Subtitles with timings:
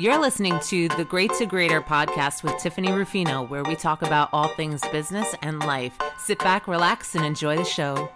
[0.00, 4.30] You're listening to the Great to Greater podcast with Tiffany Rufino, where we talk about
[4.32, 5.92] all things business and life.
[6.16, 8.10] Sit back, relax, and enjoy the show.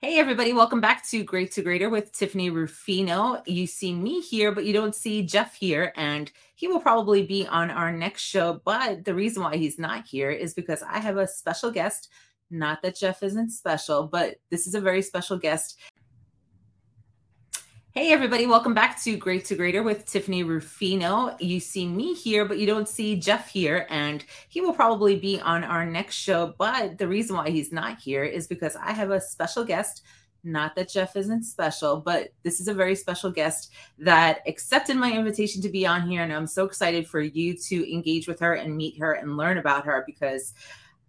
[0.00, 3.44] Hey, everybody, welcome back to Great to Greater with Tiffany Rufino.
[3.46, 7.46] You see me here, but you don't see Jeff here, and he will probably be
[7.46, 8.60] on our next show.
[8.64, 12.08] But the reason why he's not here is because I have a special guest.
[12.50, 15.78] Not that Jeff isn't special, but this is a very special guest.
[17.94, 21.36] Hey, everybody, welcome back to Great to Greater with Tiffany Rufino.
[21.38, 25.38] You see me here, but you don't see Jeff here, and he will probably be
[25.42, 26.54] on our next show.
[26.56, 30.04] But the reason why he's not here is because I have a special guest.
[30.42, 35.12] Not that Jeff isn't special, but this is a very special guest that accepted my
[35.12, 36.22] invitation to be on here.
[36.22, 39.58] And I'm so excited for you to engage with her and meet her and learn
[39.58, 40.54] about her because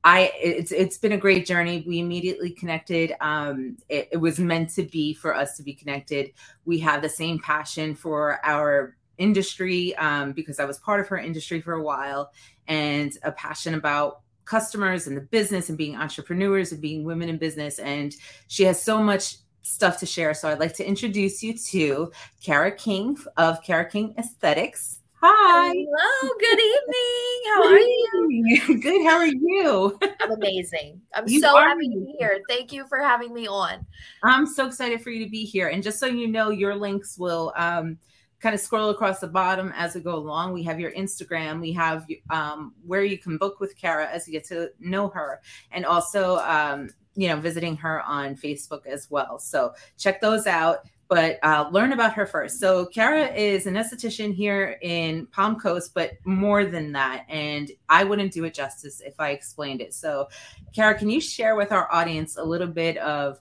[0.03, 1.83] I it's it's been a great journey.
[1.87, 3.13] We immediately connected.
[3.21, 6.31] Um, it, it, was meant to be for us to be connected.
[6.65, 11.17] We have the same passion for our industry um, because I was part of her
[11.17, 12.31] industry for a while,
[12.67, 17.37] and a passion about customers and the business and being entrepreneurs and being women in
[17.37, 17.79] business.
[17.79, 18.13] And
[18.47, 20.33] she has so much stuff to share.
[20.33, 22.11] So I'd like to introduce you to
[22.43, 24.99] Kara King of Kara King Esthetics.
[25.25, 25.69] Hi.
[25.69, 26.33] Hello.
[26.37, 27.43] Good evening.
[27.53, 28.79] How are you?
[28.81, 29.05] Good.
[29.05, 29.97] How are you?
[30.19, 30.99] I'm amazing.
[31.13, 32.41] I'm you so happy to be here.
[32.49, 33.85] Thank you for having me on.
[34.21, 35.69] I'm so excited for you to be here.
[35.69, 37.97] And just so you know, your links will um,
[38.41, 40.51] kind of scroll across the bottom as we go along.
[40.51, 41.61] We have your Instagram.
[41.61, 45.39] We have um, where you can book with Kara as you get to know her,
[45.71, 49.39] and also um, you know visiting her on Facebook as well.
[49.39, 52.59] So check those out but uh, learn about her first.
[52.59, 57.25] So, Kara is an esthetician here in Palm Coast, but more than that.
[57.29, 59.93] And I wouldn't do it justice if I explained it.
[59.93, 60.27] So,
[60.73, 63.39] Kara, can you share with our audience a little bit of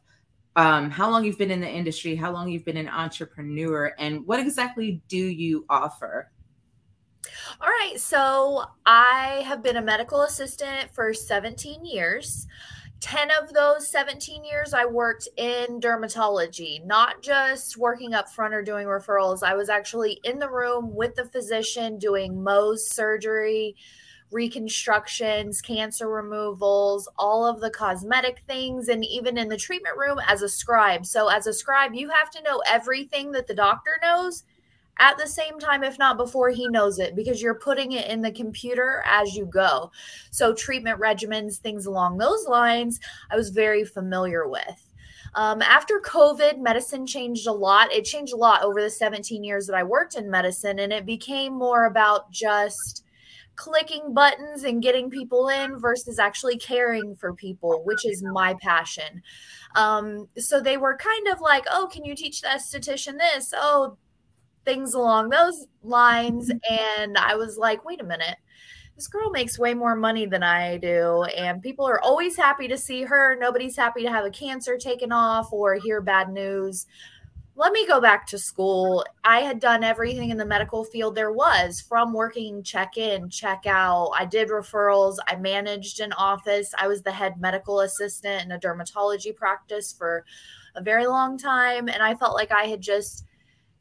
[0.56, 4.26] um, how long you've been in the industry, how long you've been an entrepreneur, and
[4.26, 6.30] what exactly do you offer?
[7.60, 7.94] All right.
[7.96, 12.46] So, I have been a medical assistant for 17 years.
[13.02, 18.62] 10 of those 17 years I worked in dermatology, not just working up front or
[18.62, 19.42] doing referrals.
[19.42, 23.74] I was actually in the room with the physician doing Mohs surgery,
[24.30, 30.42] reconstructions, cancer removals, all of the cosmetic things, and even in the treatment room as
[30.42, 31.04] a scribe.
[31.04, 34.44] So, as a scribe, you have to know everything that the doctor knows
[34.98, 38.20] at the same time, if not before he knows it, because you're putting it in
[38.20, 39.90] the computer as you go.
[40.30, 44.92] So, treatment regimens, things along those lines, I was very familiar with.
[45.34, 47.92] Um, after COVID, medicine changed a lot.
[47.92, 51.06] It changed a lot over the 17 years that I worked in medicine, and it
[51.06, 53.04] became more about just
[53.56, 59.22] clicking buttons and getting people in versus actually caring for people, which is my passion.
[59.74, 63.52] Um, so they were kind of like, oh, can you teach the esthetician this?
[63.56, 63.96] Oh,
[64.64, 66.50] things along those lines.
[66.70, 68.36] And I was like, wait a minute,
[68.96, 71.24] this girl makes way more money than I do.
[71.36, 73.36] And people are always happy to see her.
[73.40, 76.86] Nobody's happy to have a cancer taken off or hear bad news.
[77.54, 79.04] Let me go back to school.
[79.24, 83.66] I had done everything in the medical field there was from working check in, check
[83.66, 84.12] out.
[84.18, 85.18] I did referrals.
[85.26, 86.72] I managed an office.
[86.78, 90.24] I was the head medical assistant in a dermatology practice for
[90.76, 91.88] a very long time.
[91.88, 93.26] And I felt like I had just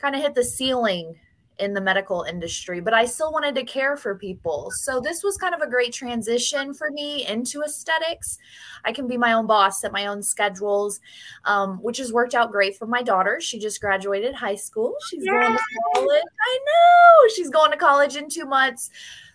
[0.01, 1.15] kind of hit the ceiling
[1.59, 4.71] in the medical industry, but I still wanted to care for people.
[4.71, 8.39] So this was kind of a great transition for me into aesthetics.
[8.83, 10.99] I can be my own boss, set my own schedules,
[11.45, 13.39] um, which has worked out great for my daughter.
[13.39, 14.95] She just graduated high school.
[15.09, 15.31] She's Yay!
[15.31, 15.59] going to
[15.93, 16.23] college.
[16.47, 18.89] I know she's going to college in two months.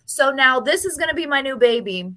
[0.04, 2.12] So now this is going to be my new baby.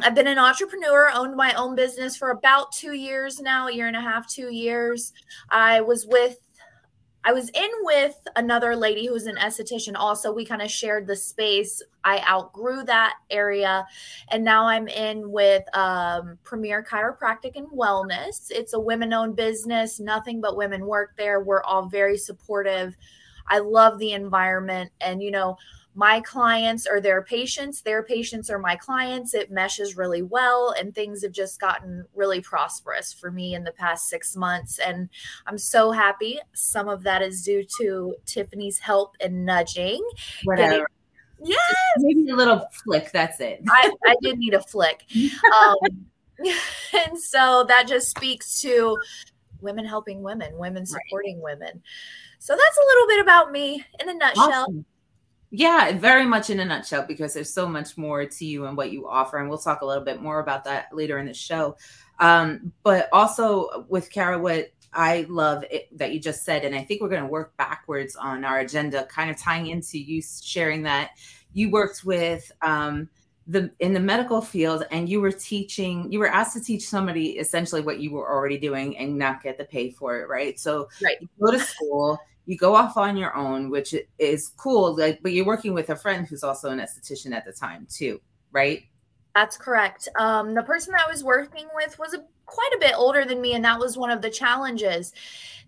[0.00, 3.88] I've been an entrepreneur, owned my own business for about two years now, a year
[3.88, 5.12] and a half, two years.
[5.50, 6.38] I was with
[7.24, 9.94] I was in with another lady who was an esthetician.
[9.96, 11.82] Also, we kind of shared the space.
[12.04, 13.84] I outgrew that area,
[14.30, 18.50] and now I'm in with um, Premier Chiropractic and Wellness.
[18.50, 20.00] It's a women-owned business.
[20.00, 21.42] Nothing but women work there.
[21.42, 22.96] We're all very supportive.
[23.48, 25.56] I love the environment, and you know,
[25.98, 29.34] my clients are their patients, their patients are my clients.
[29.34, 33.72] It meshes really well, and things have just gotten really prosperous for me in the
[33.72, 34.78] past six months.
[34.78, 35.08] And
[35.48, 36.38] I'm so happy.
[36.54, 40.00] Some of that is due to Tiffany's help and nudging.
[40.44, 40.86] Whatever.
[41.42, 41.58] yes.
[41.96, 43.10] Maybe a little flick.
[43.10, 43.60] That's it.
[43.68, 45.02] I, I did need a flick.
[45.12, 46.06] Um,
[46.94, 48.96] and so that just speaks to
[49.60, 51.58] women helping women, women supporting right.
[51.58, 51.82] women.
[52.38, 54.62] So that's a little bit about me in a nutshell.
[54.62, 54.84] Awesome.
[55.50, 58.92] Yeah, very much in a nutshell, because there's so much more to you and what
[58.92, 59.38] you offer.
[59.38, 61.76] And we'll talk a little bit more about that later in the show.
[62.20, 66.84] Um, but also with Kara, what I love it, that you just said, and I
[66.84, 70.82] think we're going to work backwards on our agenda, kind of tying into you sharing
[70.82, 71.12] that
[71.52, 73.08] you worked with um,
[73.48, 77.38] the in the medical field and you were teaching you were asked to teach somebody
[77.38, 80.60] essentially what you were already doing and not get the pay for it right?
[80.60, 81.16] So right.
[81.20, 85.32] you go to school you go off on your own which is cool like but
[85.32, 88.20] you're working with a friend who's also an esthetician at the time too
[88.52, 88.82] right?
[89.34, 90.08] That's correct.
[90.18, 93.54] Um, the person i was working with was a, quite a bit older than me
[93.54, 95.14] and that was one of the challenges.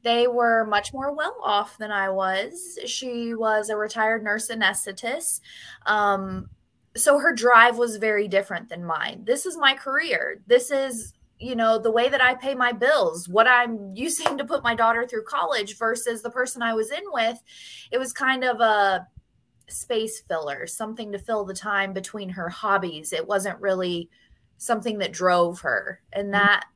[0.03, 2.79] They were much more well off than i was.
[2.85, 5.41] She was a retired nurse anesthetist.
[5.87, 6.51] Um,
[6.97, 9.23] so her drive was very different than mine.
[9.25, 10.43] This is my career.
[10.47, 14.45] This is, you know, the way that I pay my bills, what I'm using to
[14.45, 17.41] put my daughter through college versus the person I was in with.
[17.91, 19.07] It was kind of a
[19.69, 23.13] space filler, something to fill the time between her hobbies.
[23.13, 24.11] It wasn't really
[24.59, 26.01] something that drove her.
[26.13, 26.33] And mm-hmm.
[26.33, 26.67] that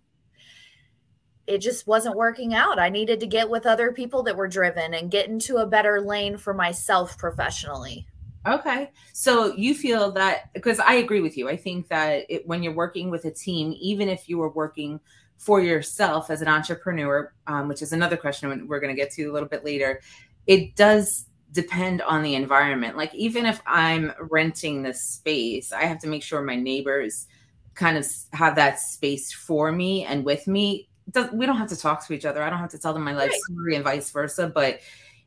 [1.47, 2.79] it just wasn't working out.
[2.79, 6.01] I needed to get with other people that were driven and get into a better
[6.01, 8.07] lane for myself professionally.
[8.47, 8.91] Okay.
[9.13, 11.49] So you feel that because I agree with you.
[11.49, 15.01] I think that it, when you're working with a team, even if you are working
[15.39, 19.25] for yourself as an entrepreneur, um, which is another question we're going to get to
[19.27, 20.01] a little bit later,
[20.47, 22.97] it does depend on the environment.
[22.97, 27.27] Like even if I'm renting the space, I have to make sure my neighbors
[27.75, 30.89] kind of have that space for me and with me.
[31.33, 32.43] We don't have to talk to each other.
[32.43, 33.41] I don't have to tell them my life right.
[33.53, 34.49] story and vice versa.
[34.49, 34.81] But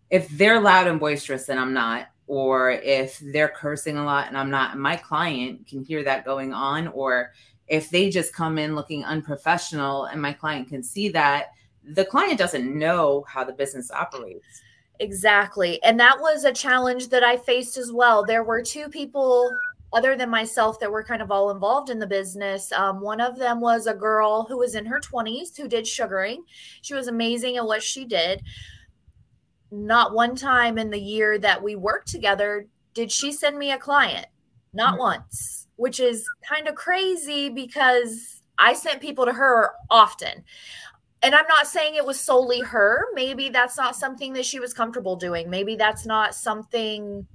[0.09, 4.37] if they're loud and boisterous, then I'm not or if they're cursing a lot and
[4.37, 7.31] I'm not, my client can hear that going on, or
[7.67, 11.47] if they just come in looking unprofessional and my client can see that,
[11.83, 14.61] the client doesn't know how the business operates.
[14.99, 15.81] Exactly.
[15.83, 18.25] And that was a challenge that I faced as well.
[18.25, 19.49] There were two people
[19.93, 22.71] other than myself that were kind of all involved in the business.
[22.73, 26.43] Um, one of them was a girl who was in her 20s who did sugaring.
[26.81, 28.43] She was amazing at what she did
[29.71, 33.77] not one time in the year that we worked together did she send me a
[33.77, 34.27] client.
[34.73, 35.01] Not mm-hmm.
[35.01, 40.43] once, which is kind of crazy because I sent people to her often.
[41.23, 43.05] And I'm not saying it was solely her.
[43.13, 45.49] Maybe that's not something that she was comfortable doing.
[45.49, 47.25] Maybe that's not something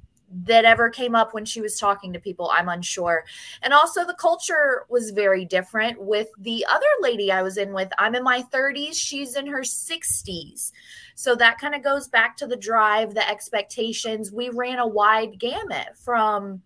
[0.45, 2.51] that ever came up when she was talking to people.
[2.53, 3.25] I'm unsure.
[3.63, 7.93] And also, the culture was very different with the other lady I was in with.
[7.99, 10.73] I'm in my 30s, she's in her 60s.
[11.15, 14.33] So that kind of goes back to the drive, the expectations.
[14.33, 16.63] We ran a wide gamut from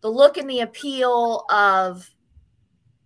[0.00, 2.10] the look and the appeal of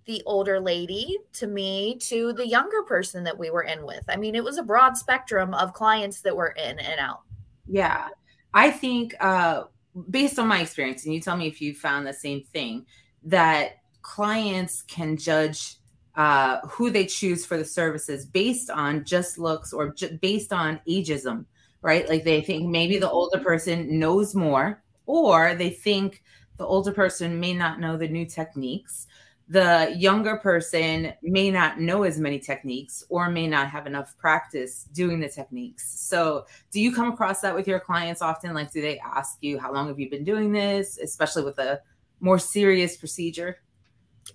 [0.07, 4.03] the older lady to me to the younger person that we were in with.
[4.09, 7.21] I mean, it was a broad spectrum of clients that were in and out.
[7.67, 8.09] Yeah.
[8.53, 9.65] I think, uh,
[10.09, 12.87] based on my experience, and you tell me if you found the same thing,
[13.25, 15.77] that clients can judge
[16.17, 20.81] uh, who they choose for the services based on just looks or j- based on
[20.89, 21.45] ageism,
[21.83, 22.09] right?
[22.09, 26.23] Like they think maybe the older person knows more, or they think
[26.57, 29.07] the older person may not know the new techniques.
[29.49, 34.85] The younger person may not know as many techniques or may not have enough practice
[34.93, 35.91] doing the techniques.
[36.01, 38.55] So, do you come across that with your clients often?
[38.55, 41.81] Like, do they ask you, How long have you been doing this, especially with a
[42.21, 43.57] more serious procedure?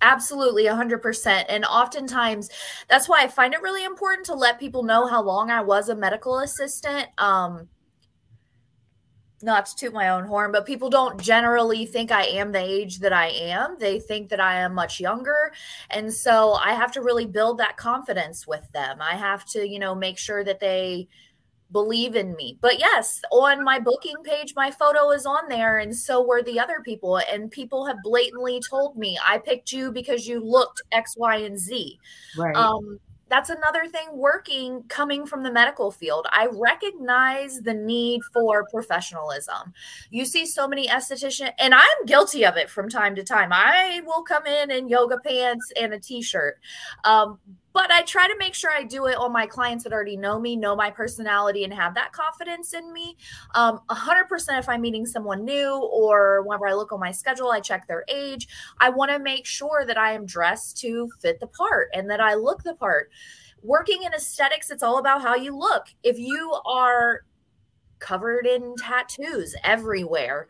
[0.02, 1.44] Absolutely, 100%.
[1.48, 2.50] And oftentimes,
[2.88, 5.88] that's why I find it really important to let people know how long I was
[5.88, 7.08] a medical assistant.
[7.18, 7.68] Um,
[9.42, 13.00] not to toot my own horn, but people don't generally think I am the age
[13.00, 13.76] that I am.
[13.78, 15.52] They think that I am much younger.
[15.90, 18.98] And so I have to really build that confidence with them.
[19.00, 21.08] I have to, you know, make sure that they,
[21.72, 22.58] believe in me.
[22.60, 26.60] But yes, on my booking page, my photo is on there, and so were the
[26.60, 27.20] other people.
[27.30, 31.58] And people have blatantly told me, I picked you because you looked X, Y, and
[31.58, 31.98] Z.
[32.36, 32.56] Right.
[32.56, 36.26] Um, that's another thing working coming from the medical field.
[36.30, 39.74] I recognize the need for professionalism.
[40.10, 43.52] You see so many estheticians, and I'm guilty of it from time to time.
[43.52, 46.58] I will come in in yoga pants and a t shirt.
[47.04, 47.38] Um,
[47.76, 50.40] but I try to make sure I do it on my clients that already know
[50.40, 53.18] me, know my personality, and have that confidence in me.
[53.54, 57.60] Um, 100% if I'm meeting someone new or whenever I look on my schedule, I
[57.60, 58.48] check their age.
[58.80, 62.18] I want to make sure that I am dressed to fit the part and that
[62.18, 63.10] I look the part.
[63.62, 65.88] Working in aesthetics, it's all about how you look.
[66.02, 67.26] If you are
[67.98, 70.48] covered in tattoos everywhere,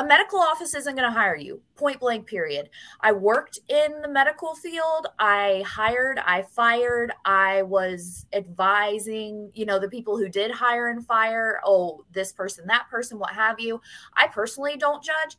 [0.00, 2.70] a medical office isn't going to hire you point blank period
[3.02, 9.78] i worked in the medical field i hired i fired i was advising you know
[9.78, 13.80] the people who did hire and fire oh this person that person what have you
[14.16, 15.36] i personally don't judge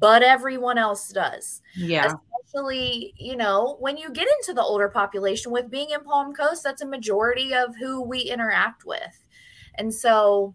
[0.00, 1.60] but everyone else does.
[1.74, 2.14] Yeah.
[2.46, 6.62] Especially, you know, when you get into the older population with being in Palm Coast,
[6.62, 9.24] that's a majority of who we interact with.
[9.74, 10.54] And so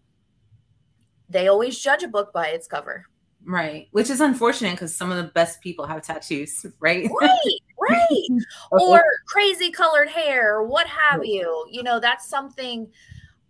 [1.30, 3.06] they always judge a book by its cover.
[3.46, 3.88] Right.
[3.92, 7.10] Which is unfortunate because some of the best people have tattoos, right?
[7.20, 8.28] Right, right.
[8.72, 11.66] or crazy colored hair, or what have you.
[11.70, 12.88] You know, that's something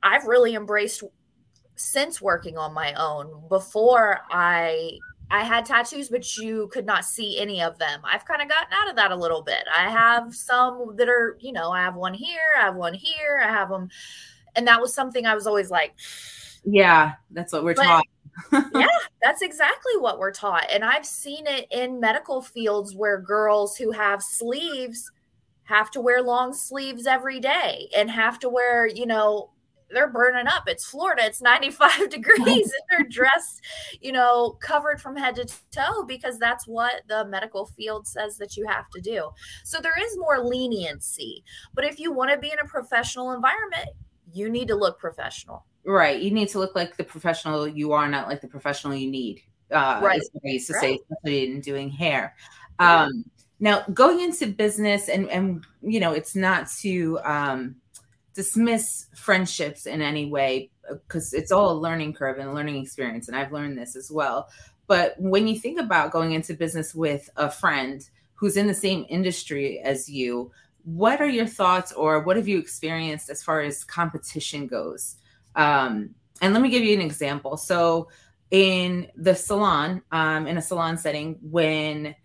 [0.01, 1.03] I've really embraced
[1.75, 3.43] since working on my own.
[3.49, 4.97] Before I
[5.29, 8.01] I had tattoos, but you could not see any of them.
[8.03, 9.63] I've kind of gotten out of that a little bit.
[9.75, 13.41] I have some that are, you know, I have one here, I have one here,
[13.43, 13.89] I have them.
[14.55, 15.95] And that was something I was always like,
[16.63, 18.05] yeah, that's what we're but, taught.
[18.51, 18.87] Yeah,
[19.21, 20.65] that's exactly what we're taught.
[20.71, 25.11] And I've seen it in medical fields where girls who have sleeves
[25.63, 29.49] have to wear long sleeves every day and have to wear, you know,
[29.93, 30.63] they're burning up.
[30.67, 31.23] It's Florida.
[31.25, 33.61] It's 95 degrees and they're dressed,
[34.01, 38.57] you know, covered from head to toe because that's what the medical field says that
[38.57, 39.29] you have to do.
[39.63, 41.43] So there is more leniency.
[41.73, 43.89] But if you want to be in a professional environment,
[44.31, 45.65] you need to look professional.
[45.85, 46.21] Right.
[46.21, 49.41] You need to look like the professional you are, not like the professional you need.
[49.71, 50.21] Uh, right.
[50.45, 50.81] I used to right.
[50.81, 52.35] say, especially in doing hair.
[52.79, 53.25] Um,
[53.59, 57.75] now, going into business, and and you know, it's not to um,
[58.33, 63.27] dismiss friendships in any way because it's all a learning curve and a learning experience,
[63.27, 64.49] and I've learned this as well.
[64.87, 69.05] But when you think about going into business with a friend who's in the same
[69.07, 70.51] industry as you,
[70.83, 75.15] what are your thoughts, or what have you experienced as far as competition goes?
[75.55, 77.57] Um, and let me give you an example.
[77.57, 78.09] So,
[78.51, 82.15] in the salon, um, in a salon setting, when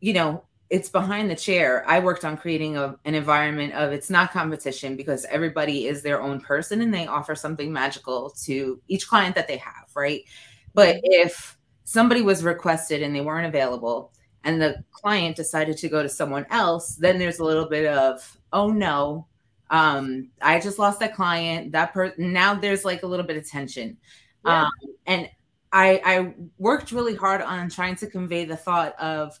[0.00, 4.10] you know it's behind the chair, I worked on creating a, an environment of it's
[4.10, 9.08] not competition because everybody is their own person and they offer something magical to each
[9.08, 10.24] client that they have, right?
[10.74, 11.06] But mm-hmm.
[11.06, 14.12] if somebody was requested and they weren't available,
[14.44, 18.38] and the client decided to go to someone else, then there's a little bit of,
[18.52, 19.26] oh no,
[19.70, 21.72] um i just lost that client.
[21.72, 23.96] That person now there's like a little bit of tension.
[24.44, 24.62] Yeah.
[24.64, 24.70] um
[25.06, 25.28] and
[25.72, 29.38] i i worked really hard on trying to convey the thought of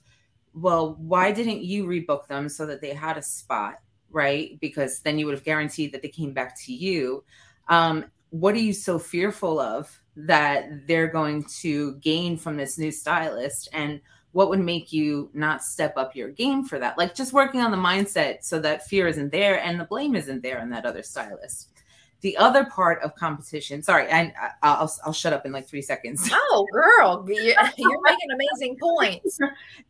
[0.54, 3.76] well why didn't you rebook them so that they had a spot
[4.10, 4.58] right?
[4.60, 7.24] Because then you would have guaranteed that they came back to you.
[7.68, 12.90] Um what are you so fearful of that they're going to gain from this new
[12.90, 13.68] stylist?
[13.72, 14.00] And
[14.38, 16.96] what would make you not step up your game for that?
[16.96, 20.44] Like just working on the mindset so that fear isn't there and the blame isn't
[20.44, 21.72] there on that other stylist.
[22.20, 26.30] The other part of competition, sorry, I, I'll, I'll shut up in like three seconds.
[26.32, 29.40] Oh, girl, you're, you're making amazing points.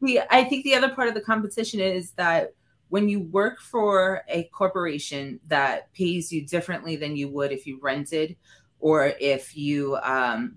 [0.01, 2.55] the, I think the other part of the competition is that
[2.89, 7.79] when you work for a corporation that pays you differently than you would if you
[7.83, 8.35] rented
[8.81, 10.55] or if you um,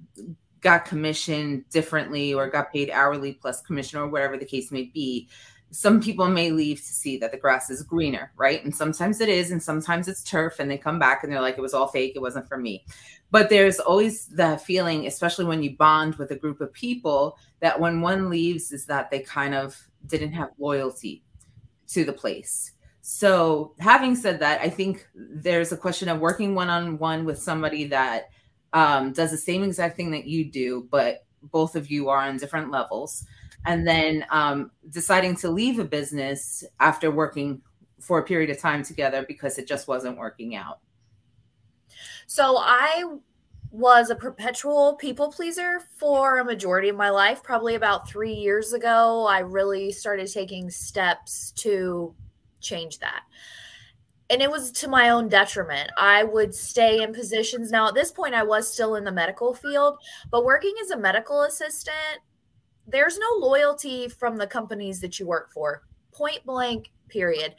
[0.61, 5.27] got commissioned differently or got paid hourly plus commission or whatever the case may be
[5.71, 8.63] some people may leave to see that the grass is greener right?
[8.63, 11.57] And sometimes it is and sometimes it's turf and they come back and they're like
[11.57, 12.85] it was all fake it wasn't for me.
[13.31, 17.79] But there's always the feeling especially when you bond with a group of people that
[17.79, 21.23] when one leaves is that they kind of didn't have loyalty
[21.87, 22.73] to the place.
[23.01, 28.29] So having said that i think there's a question of working one-on-one with somebody that
[28.73, 32.37] um, does the same exact thing that you do, but both of you are on
[32.37, 33.25] different levels.
[33.65, 37.61] And then um, deciding to leave a business after working
[37.99, 40.79] for a period of time together because it just wasn't working out.
[42.25, 43.17] So I
[43.69, 47.43] was a perpetual people pleaser for a majority of my life.
[47.43, 52.15] Probably about three years ago, I really started taking steps to
[52.59, 53.23] change that
[54.31, 55.91] and it was to my own detriment.
[55.97, 57.69] I would stay in positions.
[57.69, 59.97] Now, at this point, I was still in the medical field,
[60.31, 62.21] but working as a medical assistant,
[62.87, 65.83] there's no loyalty from the companies that you work for.
[66.13, 67.55] Point blank, period.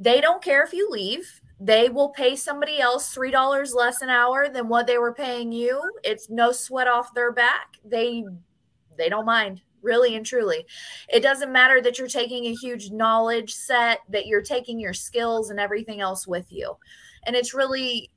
[0.00, 1.40] They don't care if you leave.
[1.60, 5.80] They will pay somebody else $3 less an hour than what they were paying you.
[6.02, 7.76] It's no sweat off their back.
[7.84, 8.24] They
[8.96, 10.66] they don't mind really and truly.
[11.08, 15.50] It doesn't matter that you're taking a huge knowledge set, that you're taking your skills
[15.50, 16.76] and everything else with you.
[17.26, 18.10] And it's really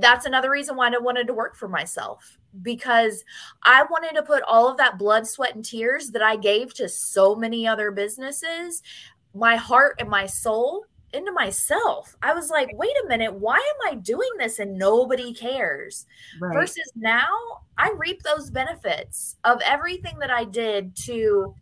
[0.00, 3.24] that's another reason why I wanted to work for myself because
[3.62, 6.88] I wanted to put all of that blood, sweat, and tears that I gave to
[6.88, 8.82] so many other businesses,
[9.34, 12.16] my heart and my soul into myself.
[12.22, 16.06] I was like, wait a minute, why am I doing this and nobody cares?
[16.40, 16.54] Right.
[16.54, 17.26] Versus now,
[17.78, 21.54] I reap those benefits of everything that I did to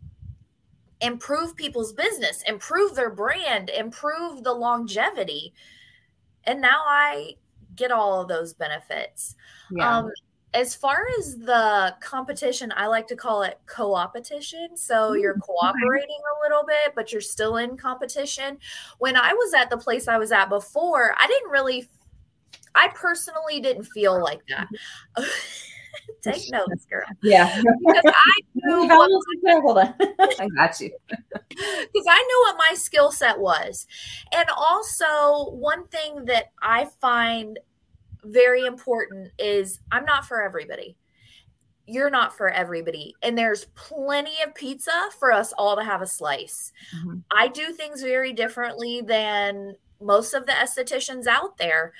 [1.01, 5.53] improve people's business, improve their brand, improve the longevity.
[6.43, 7.35] And now I
[7.75, 9.35] get all of those benefits.
[9.71, 9.99] Yeah.
[9.99, 10.11] Um,
[10.55, 14.77] as far as the competition, I like to call it co-opetition.
[14.77, 18.57] So you're cooperating a little bit, but you're still in competition.
[18.99, 21.89] When I was at the place I was at before, I didn't really
[22.73, 24.67] I personally didn't feel like that.
[26.21, 27.05] Take notes, girl.
[27.21, 27.61] Yeah.
[27.85, 29.93] Because I knew what, hold on.
[30.39, 30.91] I got you.
[31.07, 33.85] Because I knew what my skill set was.
[34.33, 37.59] And also one thing that I find
[38.25, 40.97] very important is I'm not for everybody.
[41.87, 43.13] You're not for everybody.
[43.21, 46.71] And there's plenty of pizza for us all to have a slice.
[46.95, 47.17] Mm-hmm.
[47.31, 51.93] I do things very differently than most of the estheticians out there.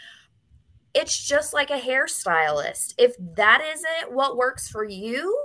[0.93, 2.95] It's just like a hairstylist.
[2.97, 5.37] If that isn't what works for you,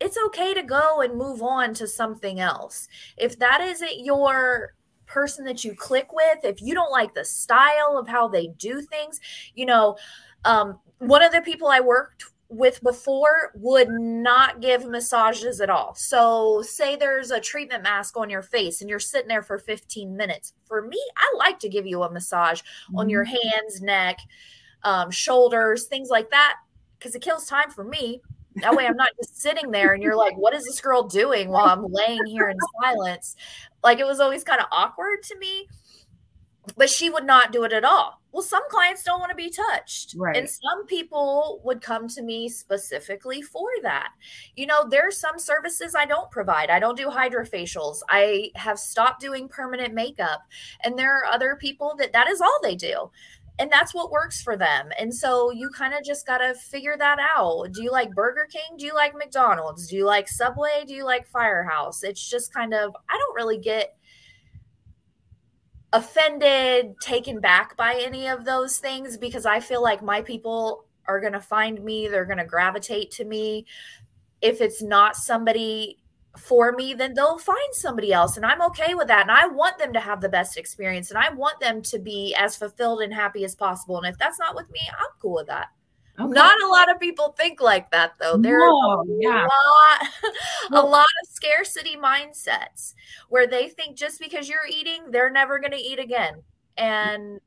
[0.00, 2.88] it's okay to go and move on to something else.
[3.16, 4.74] If that isn't your
[5.14, 8.82] person that you click with, if you don't like the style of how they do
[8.82, 9.20] things,
[9.54, 9.96] you know,
[10.44, 15.94] um, one of the people I worked with before would not give massages at all.
[15.94, 20.16] So, say there's a treatment mask on your face and you're sitting there for 15
[20.16, 20.52] minutes.
[20.66, 22.98] For me, I like to give you a massage mm-hmm.
[22.98, 23.48] on your mm-hmm.
[23.48, 24.18] hands, neck,
[24.82, 26.56] um, shoulders, things like that,
[26.98, 28.20] because it kills time for me.
[28.56, 31.48] That way, I'm not just sitting there and you're like, what is this girl doing
[31.48, 33.34] while I'm laying here in silence?
[33.82, 35.68] Like, it was always kind of awkward to me
[36.76, 38.20] but she would not do it at all.
[38.32, 40.14] Well, some clients don't want to be touched.
[40.16, 40.36] Right.
[40.36, 44.08] And some people would come to me specifically for that.
[44.56, 46.70] You know, there's some services I don't provide.
[46.70, 47.98] I don't do hydrofacials.
[48.08, 50.40] I have stopped doing permanent makeup.
[50.82, 53.10] And there are other people that that is all they do.
[53.58, 54.90] And that's what works for them.
[54.98, 57.70] And so you kind of just got to figure that out.
[57.72, 58.76] Do you like Burger King?
[58.76, 59.86] Do you like McDonald's?
[59.88, 60.84] Do you like Subway?
[60.86, 62.02] Do you like Firehouse?
[62.02, 63.96] It's just kind of, I don't really get
[65.92, 71.20] offended, taken back by any of those things because I feel like my people are
[71.20, 73.66] going to find me, they're going to gravitate to me.
[74.42, 75.98] If it's not somebody
[76.38, 78.36] for me, then they'll find somebody else.
[78.36, 79.22] And I'm okay with that.
[79.22, 82.34] And I want them to have the best experience and I want them to be
[82.38, 83.98] as fulfilled and happy as possible.
[83.98, 85.68] And if that's not with me, I'm cool with that.
[86.18, 86.30] Okay.
[86.32, 88.36] Not a lot of people think like that though.
[88.36, 89.46] There no, a yeah.
[89.46, 90.08] lot
[90.72, 92.94] a lot of scarcity mindsets
[93.30, 96.34] where they think just because you're eating, they're never going to eat again.
[96.76, 97.40] And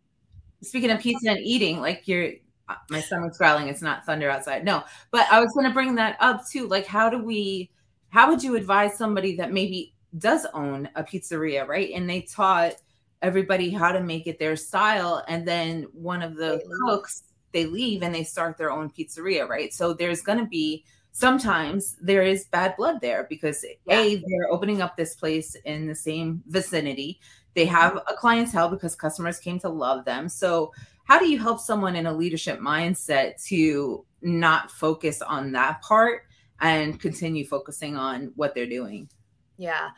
[0.61, 2.31] speaking of pizza and eating, like you're
[2.67, 4.65] uh, my stomach's growling, it's not thunder outside.
[4.65, 6.67] No, but I was going to bring that up too.
[6.67, 7.69] Like how do we
[8.09, 11.91] how would you advise somebody that maybe does own a pizzeria, right?
[11.93, 12.75] And they taught
[13.21, 18.03] everybody how to make it their style and then one of the cooks they leave
[18.03, 19.73] and they start their own pizzeria, right?
[19.73, 23.99] So there's going to be sometimes there is bad blood there because yeah.
[23.99, 27.19] a they're opening up this place in the same vicinity.
[27.55, 30.29] They have a clientele because customers came to love them.
[30.29, 30.71] So
[31.05, 36.26] how do you help someone in a leadership mindset to not focus on that part
[36.61, 39.09] and continue focusing on what they're doing?
[39.57, 39.89] Yeah.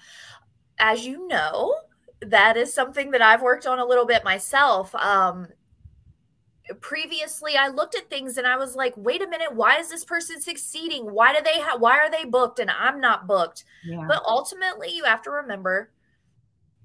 [0.80, 1.76] As you know,
[2.22, 4.94] that is something that I've worked on a little bit myself.
[4.96, 5.48] Um,
[6.82, 10.04] previously I looked at things and I was like, wait a minute, why is this
[10.04, 11.04] person succeeding?
[11.12, 13.64] Why do they have why are they booked and I'm not booked?
[13.86, 14.06] Yeah.
[14.08, 15.92] But ultimately you have to remember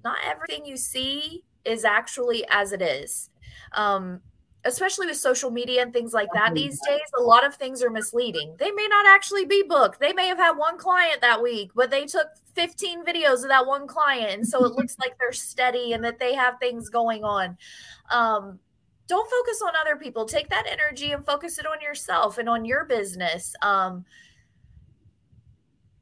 [0.03, 3.29] not everything you see is actually as it is.
[3.73, 4.21] Um,
[4.65, 7.89] especially with social media and things like that these days, a lot of things are
[7.89, 8.55] misleading.
[8.57, 9.99] They may not actually be booked.
[9.99, 13.67] They may have had one client that week, but they took 15 videos of that
[13.67, 14.31] one client.
[14.31, 17.57] And so it looks like they're steady and that they have things going on.
[18.09, 18.59] Um,
[19.07, 22.65] don't focus on other people take that energy and focus it on yourself and on
[22.65, 24.03] your business um,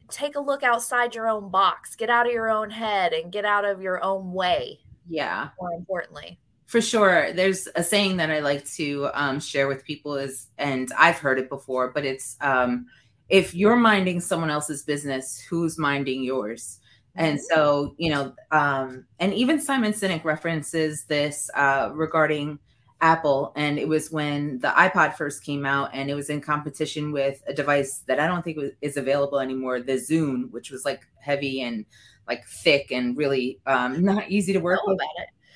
[0.09, 3.45] take a look outside your own box get out of your own head and get
[3.45, 6.39] out of your own way yeah more importantly
[6.73, 10.91] for sure there's a saying that i like to um, share with people is and
[10.97, 12.87] i've heard it before but it's um,
[13.29, 16.79] if you're minding someone else's business who's minding yours
[17.13, 17.53] and mm-hmm.
[17.53, 22.57] so you know um, and even simon sinek references this uh, regarding
[23.01, 27.11] Apple, and it was when the iPod first came out, and it was in competition
[27.11, 31.05] with a device that I don't think is available anymore, the Zune, which was like
[31.19, 31.85] heavy and
[32.29, 34.97] like thick and really um, not easy to work with.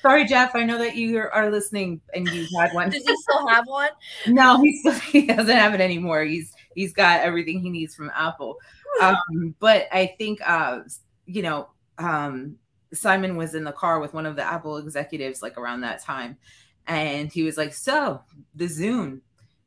[0.02, 0.56] Sorry, Jeff.
[0.56, 2.90] I know that you are listening and you had one.
[2.90, 3.90] Does he still have one?
[4.28, 6.24] no, he still he doesn't have it anymore.
[6.24, 8.58] He's he's got everything he needs from Apple.
[9.02, 10.82] Um, but I think uh,
[11.26, 12.58] you know um,
[12.94, 16.38] Simon was in the car with one of the Apple executives like around that time,
[16.86, 18.22] and he was like, So,
[18.56, 19.22] the Zune."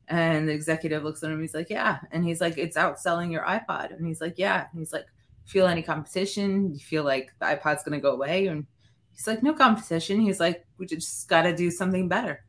[0.07, 1.39] And the executive looks at him.
[1.39, 1.99] He's like, Yeah.
[2.11, 3.95] And he's like, It's outselling your iPod.
[3.95, 4.65] And he's like, Yeah.
[4.69, 5.05] And he's like,
[5.45, 6.73] Feel any competition?
[6.73, 8.47] You feel like the iPod's going to go away?
[8.47, 8.67] And
[9.13, 10.19] he's like, No competition.
[10.19, 12.43] He's like, We just got to do something better.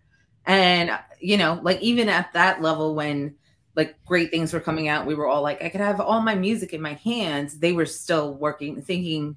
[0.44, 3.36] And, you know, like even at that level, when
[3.74, 5.06] like great things were coming out.
[5.06, 7.58] We were all like, I could have all my music in my hands.
[7.58, 9.36] They were still working, thinking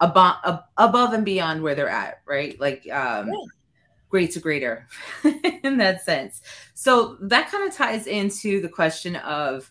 [0.00, 0.36] above
[0.76, 2.58] above and beyond where they're at, right?
[2.58, 3.34] Like um, yeah.
[4.08, 4.88] great to greater
[5.62, 6.40] in that sense.
[6.74, 9.70] So that kind of ties into the question of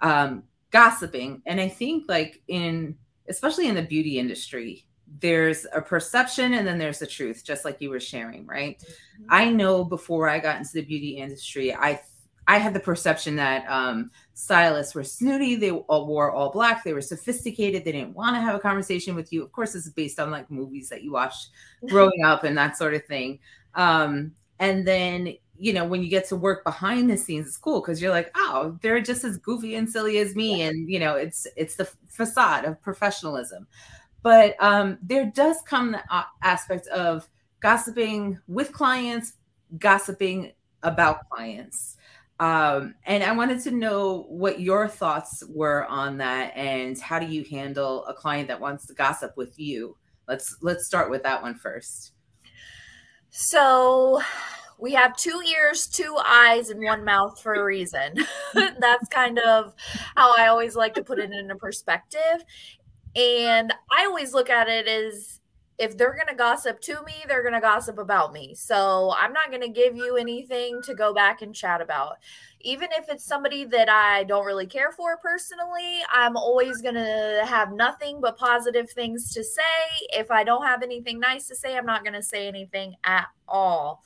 [0.00, 2.96] um, gossiping, and I think like in
[3.28, 4.86] especially in the beauty industry,
[5.20, 8.78] there's a perception and then there's the truth, just like you were sharing, right?
[8.78, 9.24] Mm-hmm.
[9.30, 12.00] I know before I got into the beauty industry, I
[12.46, 15.54] I had the perception that um, stylists were snooty.
[15.54, 16.82] They all wore all black.
[16.82, 17.84] They were sophisticated.
[17.84, 19.42] They didn't want to have a conversation with you.
[19.42, 21.50] Of course, this is based on like movies that you watched
[21.88, 23.40] growing up and that sort of thing.
[23.74, 27.80] Um, and then you know when you get to work behind the scenes it's cool
[27.80, 31.16] because you're like oh they're just as goofy and silly as me and you know
[31.16, 33.66] it's it's the facade of professionalism
[34.22, 37.28] but um there does come the aspect of
[37.60, 39.34] gossiping with clients
[39.78, 40.52] gossiping
[40.82, 41.96] about clients
[42.40, 47.26] um, and I wanted to know what your thoughts were on that and how do
[47.26, 49.96] you handle a client that wants to gossip with you?
[50.28, 52.12] Let's let's start with that one first.
[53.30, 54.20] So
[54.78, 58.14] we have two ears, two eyes, and one mouth for a reason.
[58.54, 59.74] That's kind of
[60.14, 62.44] how I always like to put it in a perspective.
[63.16, 65.40] And I always look at it as
[65.78, 68.52] if they're going to gossip to me, they're going to gossip about me.
[68.54, 72.16] So I'm not going to give you anything to go back and chat about.
[72.60, 77.44] Even if it's somebody that I don't really care for personally, I'm always going to
[77.46, 79.62] have nothing but positive things to say.
[80.10, 83.28] If I don't have anything nice to say, I'm not going to say anything at
[83.46, 84.02] all.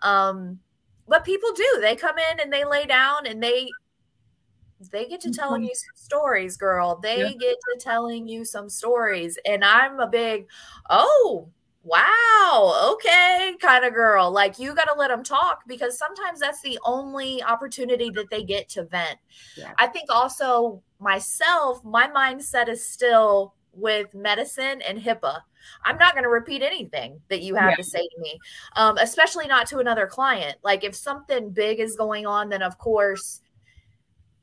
[0.00, 0.58] Um,
[1.06, 1.78] but people do.
[1.82, 3.68] They come in and they lay down and they
[4.88, 5.68] they get to telling mm-hmm.
[5.68, 6.98] you some stories, girl.
[7.02, 7.32] They yeah.
[7.32, 9.38] get to telling you some stories.
[9.44, 10.46] And I'm a big,
[10.88, 11.48] oh,
[11.82, 14.30] wow, okay kind of girl.
[14.30, 18.42] Like you got to let them talk because sometimes that's the only opportunity that they
[18.42, 19.18] get to vent.
[19.56, 19.72] Yeah.
[19.78, 25.40] I think also myself, my mindset is still with medicine and HIPAA.
[25.84, 27.76] I'm not going to repeat anything that you have yeah.
[27.76, 28.38] to say to me,
[28.76, 30.56] um, especially not to another client.
[30.64, 33.40] Like if something big is going on, then of course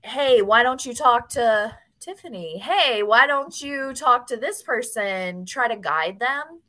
[0.02, 2.58] hey, why don't you talk to Tiffany?
[2.58, 5.46] Hey, why don't you talk to this person?
[5.46, 6.62] Try to guide them.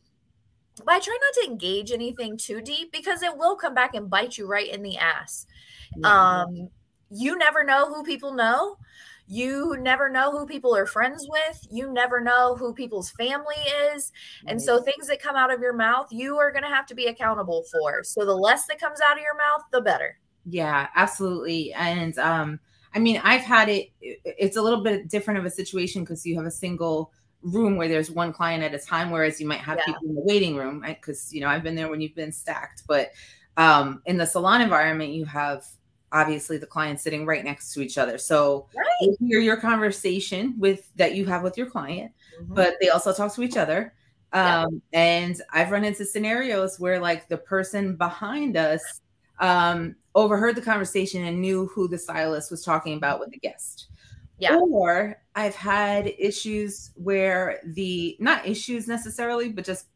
[0.85, 4.09] But I try not to engage anything too deep because it will come back and
[4.11, 5.47] bite you right in the ass.
[5.97, 6.43] Yeah.
[6.43, 6.69] Um,
[7.11, 8.77] you never know who people know.
[9.27, 11.67] You never know who people are friends with.
[11.71, 13.57] You never know who people's family
[13.95, 14.11] is.
[14.47, 16.95] And so things that come out of your mouth, you are going to have to
[16.95, 18.03] be accountable for.
[18.05, 20.19] So the less that comes out of your mouth, the better.
[20.49, 21.75] Yeah, absolutely.
[21.75, 22.61] And um
[22.95, 26.37] I mean, I've had it, it's a little bit different of a situation because you
[26.37, 29.79] have a single room where there's one client at a time, whereas you might have
[29.79, 29.87] yeah.
[29.87, 30.85] people in the waiting room.
[30.87, 32.83] Because, you know, I've been there when you've been stacked.
[32.87, 33.11] But
[33.57, 35.65] um, in the salon environment, you have
[36.11, 38.17] obviously the clients sitting right next to each other.
[38.19, 39.17] So right.
[39.21, 42.55] hear your conversation with that you have with your client, mm-hmm.
[42.55, 43.93] but they also talk to each other.
[44.33, 45.01] Um, yeah.
[45.01, 49.01] And I've run into scenarios where like the person behind us
[49.41, 53.89] um, overheard the conversation and knew who the stylist was talking about with the guest.
[54.39, 54.57] Yeah.
[54.57, 59.87] Or I've had issues where the not issues necessarily, but just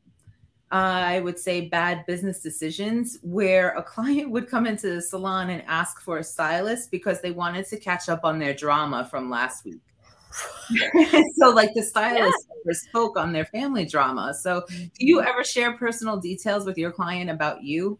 [0.73, 5.51] uh, I would say bad business decisions where a client would come into the salon
[5.51, 9.29] and ask for a stylist because they wanted to catch up on their drama from
[9.29, 9.83] last week.
[11.37, 12.73] so like the stylist yeah.
[12.73, 14.33] spoke on their family drama.
[14.33, 15.29] So do you mm-hmm.
[15.29, 17.99] ever share personal details with your client about you?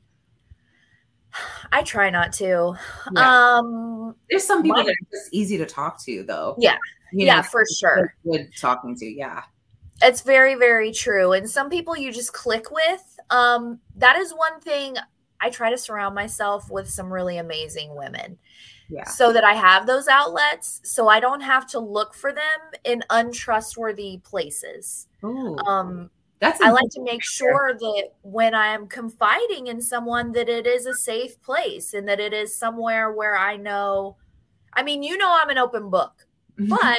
[1.73, 2.75] I try not to.
[3.15, 3.57] Yeah.
[3.57, 6.57] Um there's some people my, that are just easy to talk to though.
[6.59, 6.77] Yeah.
[7.13, 8.15] You yeah, know, for sure.
[8.25, 9.07] Good talking to.
[9.07, 9.43] Yeah.
[10.03, 11.33] It's very, very true.
[11.33, 13.19] And some people you just click with.
[13.31, 14.97] Um, that is one thing
[15.41, 18.39] I try to surround myself with some really amazing women.
[18.89, 19.05] Yeah.
[19.05, 23.03] So that I have those outlets so I don't have to look for them in
[23.11, 25.07] untrustworthy places.
[25.25, 25.57] Ooh.
[25.67, 26.11] Um
[26.43, 30.87] that's I like to make sure that when I'm confiding in someone that it is
[30.87, 34.17] a safe place and that it is somewhere where I know
[34.75, 36.27] I mean, you know I'm an open book,
[36.59, 36.69] mm-hmm.
[36.69, 36.99] but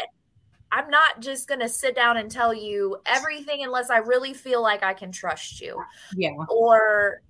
[0.72, 4.62] I'm not just going to sit down and tell you everything unless I really feel
[4.62, 5.78] like I can trust you.
[6.16, 6.32] Yeah.
[6.50, 7.22] Or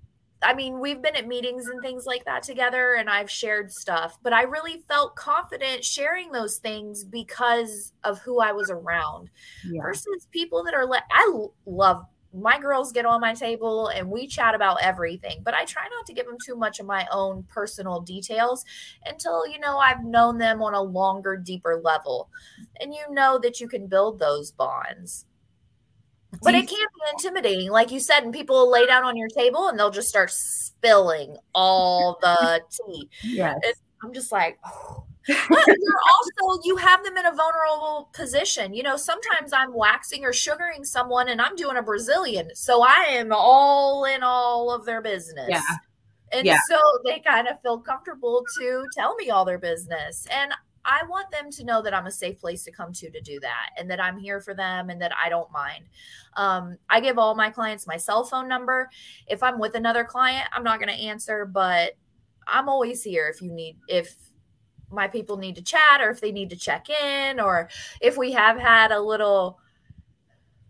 [0.44, 4.18] I mean, we've been at meetings and things like that together and I've shared stuff,
[4.22, 9.30] but I really felt confident sharing those things because of who I was around
[9.70, 9.82] yeah.
[9.82, 14.26] versus people that are like, I love my girls get on my table and we
[14.26, 17.44] chat about everything, but I try not to give them too much of my own
[17.44, 18.66] personal details
[19.06, 22.30] until, you know, I've known them on a longer, deeper level.
[22.80, 25.26] And you know that you can build those bonds
[26.42, 29.68] but it can be intimidating, like you said, and people lay down on your table
[29.68, 33.10] and they'll just start spilling all the tea.
[33.24, 33.60] Yes.
[34.04, 36.02] I'm just like, oh, but you're
[36.46, 38.74] also you have them in a vulnerable position.
[38.74, 42.50] You know, sometimes I'm waxing or sugaring someone and I'm doing a Brazilian.
[42.56, 45.48] So I am all in all of their business.
[45.50, 45.62] Yeah.
[46.34, 46.58] And Yeah.
[46.68, 50.26] so they kind of feel comfortable to tell me all their business.
[50.30, 50.52] And
[50.86, 53.40] I want them to know that I'm a safe place to come to to do
[53.40, 55.86] that and that I'm here for them and that I don't mind.
[56.36, 58.90] Um, I give all my clients my cell phone number.
[59.28, 61.94] If I'm with another client, I'm not going to answer, but
[62.48, 64.16] I'm always here if you need, if
[64.92, 67.70] my people need to chat or if they need to check in or
[68.02, 69.60] if we have had a little,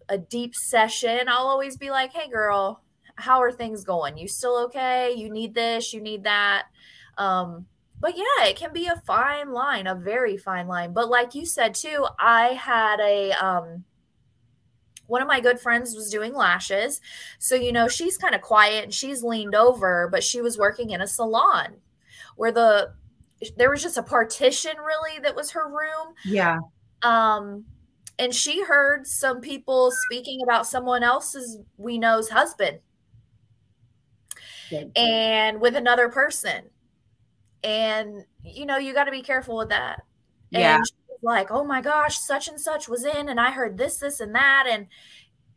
[0.10, 2.84] a deep session, I'll always be like, hey, girl,
[3.16, 4.18] how are things going?
[4.18, 5.14] You still okay?
[5.16, 6.66] You need this, you need that.
[7.18, 7.68] Um,
[8.04, 10.92] but yeah, it can be a fine line, a very fine line.
[10.92, 13.86] But like you said too, I had a um
[15.08, 17.00] one of my good friends was doing lashes.
[17.40, 20.90] So, you know, she's kind of quiet and she's leaned over, but she was working
[20.90, 21.76] in a salon
[22.36, 22.92] where the
[23.56, 26.14] there was just a partition really that was her room.
[26.26, 26.60] Yeah.
[27.04, 27.64] Um
[28.20, 32.80] and she heard some people speaking about someone else's we know's husband
[34.98, 36.64] and with another person.
[37.64, 40.02] And you know, you got to be careful with that.
[40.50, 40.78] Yeah.
[40.78, 43.78] And she was like, "Oh my gosh, such and such was in, and I heard
[43.78, 44.88] this, this, and that." And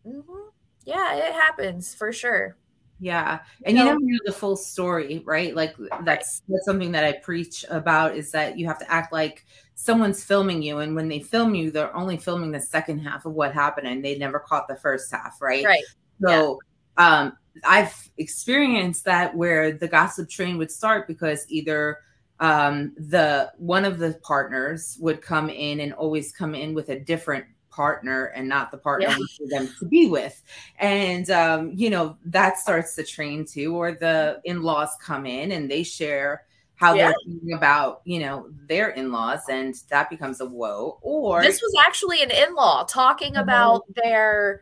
[0.07, 0.51] mhm,
[0.85, 2.57] yeah, it happens for sure.
[2.99, 3.41] Yeah.
[3.65, 5.55] And you know- never know the full story, right?
[5.55, 9.45] Like that's that's something that I preach about is that you have to act like
[9.75, 13.35] someone's filming you and when they film you they're only filming the second half of
[13.35, 15.67] what happened and they never caught the first half, right?
[15.67, 15.83] Right.
[16.27, 16.59] So
[16.97, 21.99] um I've experienced that where the gossip train would start because either
[22.41, 27.01] um the one of the partners would come in and always come in with a
[27.01, 29.17] different partner and not the partner Yeah.
[29.39, 30.43] for them to be with
[30.79, 35.71] and um you know that starts the train too or the in-laws come in and
[35.71, 37.07] they share how Yeah.
[37.07, 41.75] they're thinking about you know their in-laws and that becomes a woe or This was
[41.87, 43.41] actually an in-law talking Mhm.
[43.41, 44.61] about their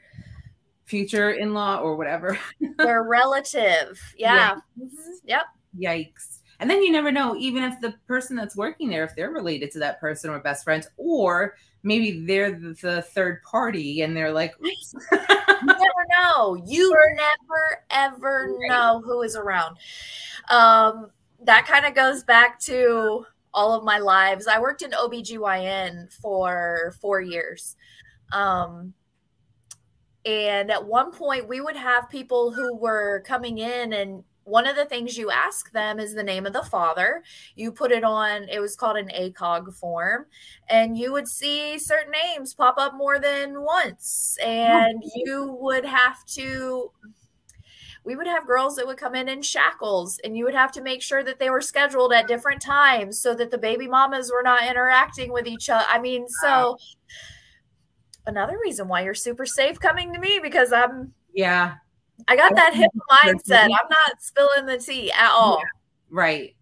[0.85, 2.39] future in-law or whatever
[2.79, 4.01] their relative.
[4.17, 4.57] Yeah.
[4.81, 4.89] Mhm.
[5.25, 5.43] Yep.
[5.79, 9.31] yikes and then you never know even if the person that's working there if they're
[9.31, 14.33] related to that person or best friends or maybe they're the, third party and they're
[14.33, 16.63] like oops You never know.
[16.67, 18.69] You never ever Right.
[18.69, 19.77] know who is around.
[20.51, 21.11] Um,
[21.43, 24.47] that kind of goes back to all of my lives.
[24.47, 27.77] I worked in OBGYN for four years.
[28.33, 28.93] Um,
[30.25, 34.77] and at one point, we would have people who were coming in, and one of
[34.77, 37.23] the things you ask them is the name of the father.
[37.57, 40.27] You put it on, it was called an ACOG form,
[40.69, 44.39] and you would see certain names pop up more than once.
[44.43, 45.11] And oh.
[45.15, 46.91] you would have to,
[48.05, 50.83] we would have girls that would come in in shackles, and you would have to
[50.83, 54.43] make sure that they were scheduled at different times so that the baby mamas were
[54.43, 55.87] not interacting with each other.
[55.89, 56.77] I mean, so
[58.27, 61.75] another reason why you're super safe coming to me because I'm yeah
[62.29, 62.89] I got that HIPAA
[63.25, 63.65] mindset.
[63.65, 65.61] I'm not spilling the tea at all.
[66.11, 66.55] right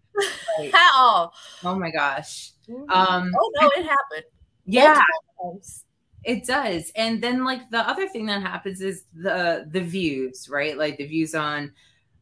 [0.59, 1.33] right At all.
[1.63, 4.25] oh my gosh Um, um oh no, it happened.
[4.65, 5.01] yeah
[6.23, 6.91] It does.
[6.95, 10.77] And then like the other thing that happens is the the views, right?
[10.77, 11.73] Like the views on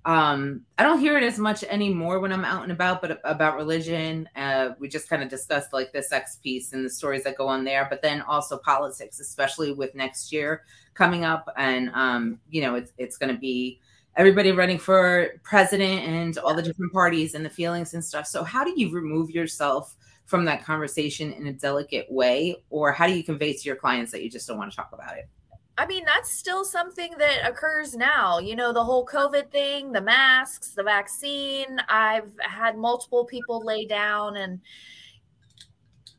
[0.05, 3.55] um I don't hear it as much anymore when I'm out and about, but about
[3.55, 4.27] religion.
[4.35, 7.47] Uh we just kind of discussed like the sex piece and the stories that go
[7.47, 11.47] on there, but then also politics, especially with next year coming up.
[11.57, 13.79] And um, you know, it's it's gonna be
[14.17, 18.27] everybody running for president and all the different parties and the feelings and stuff.
[18.27, 23.05] So how do you remove yourself from that conversation in a delicate way or how
[23.07, 25.27] do you convey to your clients that you just don't want to talk about it
[25.77, 28.39] I mean, that's still something that occurs now.
[28.39, 31.79] You know, the whole COVID thing, the masks, the vaccine.
[31.89, 34.59] I've had multiple people lay down and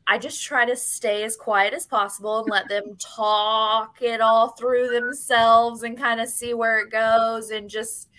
[0.05, 4.49] I just try to stay as quiet as possible and let them talk it all
[4.49, 8.09] through themselves and kind of see where it goes and just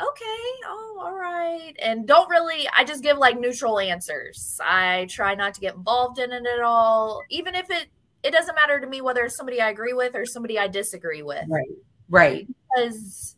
[0.00, 1.74] okay, oh, all right.
[1.80, 4.60] And don't really I just give like neutral answers.
[4.62, 7.88] I try not to get involved in it at all, even if it
[8.24, 11.22] it doesn't matter to me whether it's somebody I agree with or somebody I disagree
[11.22, 11.44] with.
[11.48, 11.68] right
[12.08, 13.36] right Because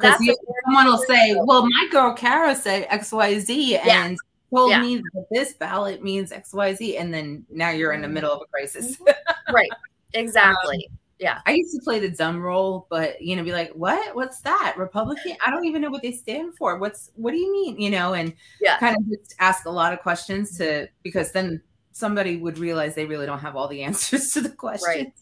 [0.00, 4.06] that's very someone will say well my girl kara said xyz Yeah.
[4.06, 4.16] and
[4.52, 4.80] told Yeah.
[4.80, 8.46] me that this ballot means xyz and then now you're in the middle of a
[8.46, 9.54] crisis mm-hmm.
[9.54, 9.70] right.
[10.14, 10.88] Exactly.
[10.90, 11.40] Um, yeah.
[11.46, 14.74] I used to play the dumb role but you know be like what what's that
[14.76, 17.90] republican i don't even know what they stand for what's what do you mean you
[17.90, 18.78] know and Yeah.
[18.78, 21.62] kind of just ask a lot of questions to because then
[21.96, 25.12] somebody would realize they really don't have all the answers to the questions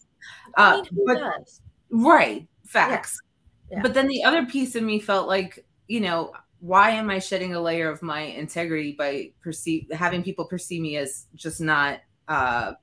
[0.55, 1.61] I uh, mean, who but does?
[1.89, 3.19] right facts
[3.71, 3.81] Yeah.
[3.81, 7.53] but then the other piece of me felt like you know why am I shedding
[7.53, 12.73] a layer of my integrity by perceive having people perceive me as just not uh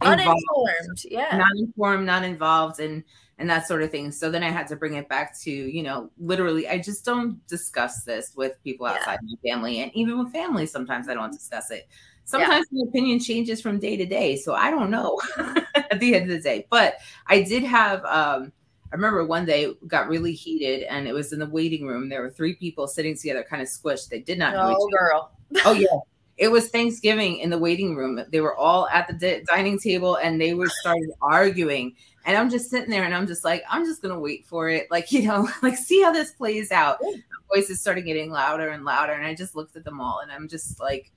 [0.00, 3.02] uninformed, yeah, not informed, not involved, and
[3.38, 4.12] and that sort of thing.
[4.12, 7.44] So then I had to bring it back to you know, literally, I just don't
[7.46, 9.36] discuss this with people outside yeah.
[9.42, 11.88] my family, and even with family, sometimes I don't discuss it.
[12.24, 12.82] Sometimes yeah.
[12.84, 15.20] the opinion changes from day to day, so I don't know
[15.74, 16.66] at the end of the day.
[16.70, 18.04] But I did have.
[18.04, 18.52] um
[18.94, 22.08] I remember one day got really heated and it was in the waiting room.
[22.08, 24.08] There were three people sitting together, kind of squished.
[24.08, 25.32] They did not know oh, girl.
[25.64, 25.88] oh yeah.
[26.36, 28.20] It was Thanksgiving in the waiting room.
[28.30, 31.96] They were all at the di- dining table and they were started arguing.
[32.24, 34.86] And I'm just sitting there and I'm just like, I'm just gonna wait for it.
[34.92, 36.98] Like, you know, like see how this plays out.
[37.52, 39.14] Voices started getting louder and louder.
[39.14, 41.10] And I just looked at them all and I'm just like,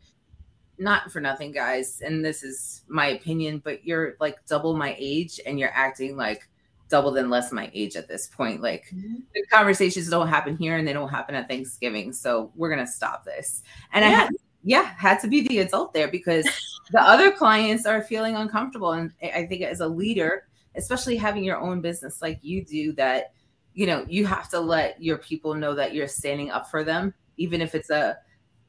[0.78, 2.02] not for nothing, guys.
[2.02, 6.48] And this is my opinion, but you're like double my age and you're acting like
[6.90, 8.62] double than less my age at this point.
[8.62, 9.16] Like mm-hmm.
[9.34, 12.14] the conversations don't happen here and they don't happen at Thanksgiving.
[12.14, 13.64] So we're gonna stop this.
[13.94, 14.10] And yeah.
[14.10, 14.32] I had
[14.64, 16.46] yeah, had to be the adult there because
[16.92, 18.94] the other clients are feeling uncomfortable.
[18.94, 23.34] And I think as a leader, especially having your own business like you do, that
[23.74, 27.14] you know, you have to let your people know that you're standing up for them,
[27.38, 28.18] even if it's a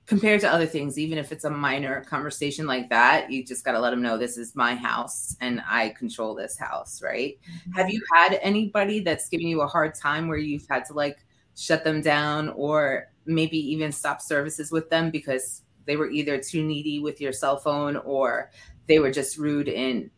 [0.09, 3.73] compared to other things, even if it's a minor conversation like that, you just got
[3.73, 7.39] to let them know this is my house and I control this house, right?
[7.43, 7.73] Mm-hmm.
[7.73, 11.19] Have you had anybody that's giving you a hard time where you've had to like
[11.57, 16.65] shut them down or maybe even stop services with them because they were either too
[16.65, 18.51] needy with your cell phone or
[18.87, 20.11] they were just rude in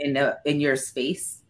[0.00, 1.42] in the in your space?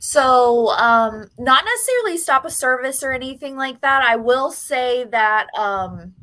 [0.00, 4.02] So, um, not necessarily stop a service or anything like that.
[4.02, 6.14] I will say that um,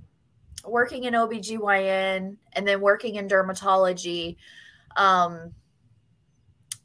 [0.68, 4.38] working in OBGYN and then working in dermatology,
[4.96, 5.54] um,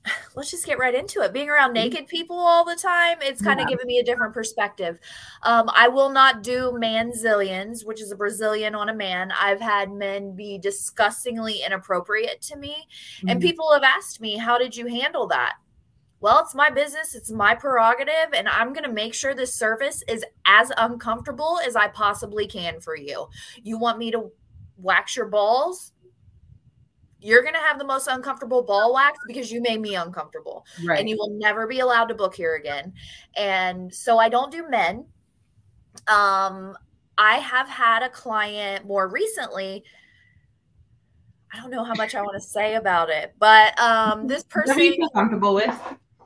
[0.34, 1.32] let's just get right into it.
[1.32, 1.90] Being around mm-hmm.
[1.90, 3.76] naked people all the time, it's kind of yeah.
[3.76, 4.98] giving me a different perspective.
[5.42, 9.32] Um, I will not do manzilians, which is a Brazilian on a man.
[9.32, 12.86] I've had men be disgustingly inappropriate to me.
[13.18, 13.28] Mm-hmm.
[13.28, 15.54] And people have asked me, How did you handle that?
[16.20, 20.04] Well, it's my business, it's my prerogative, and I'm going to make sure this service
[20.06, 23.26] is as uncomfortable as I possibly can for you.
[23.62, 24.30] You want me to
[24.76, 25.92] wax your balls?
[27.22, 30.66] You're going to have the most uncomfortable ball wax because you made me uncomfortable.
[30.84, 30.98] Right.
[30.98, 32.92] And you will never be allowed to book here again.
[33.36, 35.06] And so I don't do men.
[36.06, 36.76] Um,
[37.18, 39.84] I have had a client more recently.
[41.52, 44.76] I don't know how much I want to say about it, but um, this person.
[44.76, 45.74] What you feel comfortable with?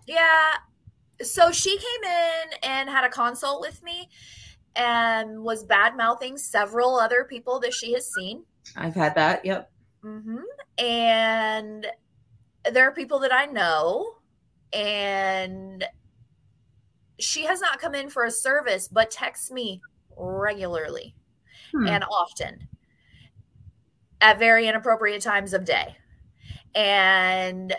[0.07, 0.55] Yeah.
[1.23, 4.09] So she came in and had a consult with me
[4.77, 8.45] and was bad mouthing several other people that she has seen.
[8.77, 9.45] I've had that.
[9.45, 9.71] Yep.
[10.05, 10.85] Mm-hmm.
[10.85, 11.87] And
[12.71, 14.17] there are people that I know,
[14.73, 15.85] and
[17.19, 19.81] she has not come in for a service, but texts me
[20.17, 21.15] regularly
[21.73, 21.87] hmm.
[21.87, 22.69] and often
[24.21, 25.97] at very inappropriate times of day.
[26.75, 27.75] And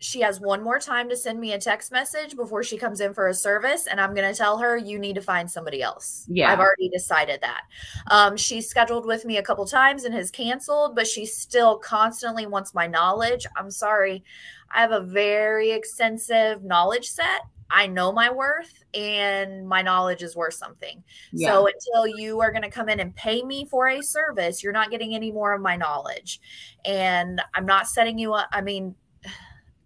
[0.00, 3.14] she has one more time to send me a text message before she comes in
[3.14, 6.24] for a service and i'm going to tell her you need to find somebody else
[6.28, 7.62] yeah i've already decided that
[8.10, 12.46] um, she's scheduled with me a couple times and has canceled but she still constantly
[12.46, 14.24] wants my knowledge i'm sorry
[14.74, 20.34] i have a very extensive knowledge set I know my worth and my knowledge is
[20.34, 21.04] worth something.
[21.32, 21.50] Yeah.
[21.50, 24.72] So until you are going to come in and pay me for a service, you're
[24.72, 26.40] not getting any more of my knowledge.
[26.84, 28.48] And I'm not setting you up.
[28.50, 28.96] I mean,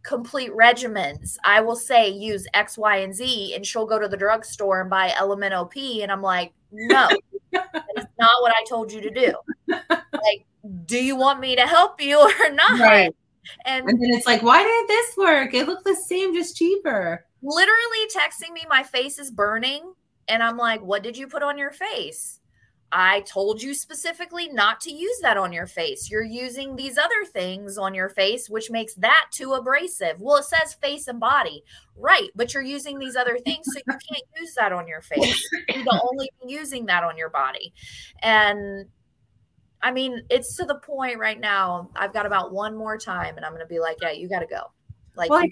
[0.04, 1.36] complete regimens.
[1.44, 4.88] I will say use X, Y, and Z, and she'll go to the drugstore and
[4.88, 6.02] buy LMNOP.
[6.02, 7.08] And I'm like, no,
[7.52, 9.34] that is not what I told you to do.
[9.68, 10.46] Like,
[10.86, 12.78] do you want me to help you or not?
[12.78, 13.14] Right.
[13.66, 15.54] And, and then it's like, why did this work?
[15.54, 17.26] It looked the same, just cheaper.
[17.42, 19.92] Literally texting me, my face is burning.
[20.28, 22.40] And I'm like, what did you put on your face?
[22.96, 26.08] I told you specifically not to use that on your face.
[26.08, 30.20] You're using these other things on your face, which makes that too abrasive.
[30.20, 31.64] Well, it says face and body,
[31.96, 32.28] right?
[32.36, 35.44] But you're using these other things, so you can't use that on your face.
[35.70, 37.74] You don't only using that on your body.
[38.22, 38.86] And
[39.82, 41.90] I mean, it's to the point right now.
[41.96, 44.40] I've got about one more time, and I'm going to be like, yeah, you got
[44.40, 44.70] to go.
[45.16, 45.44] Like, well,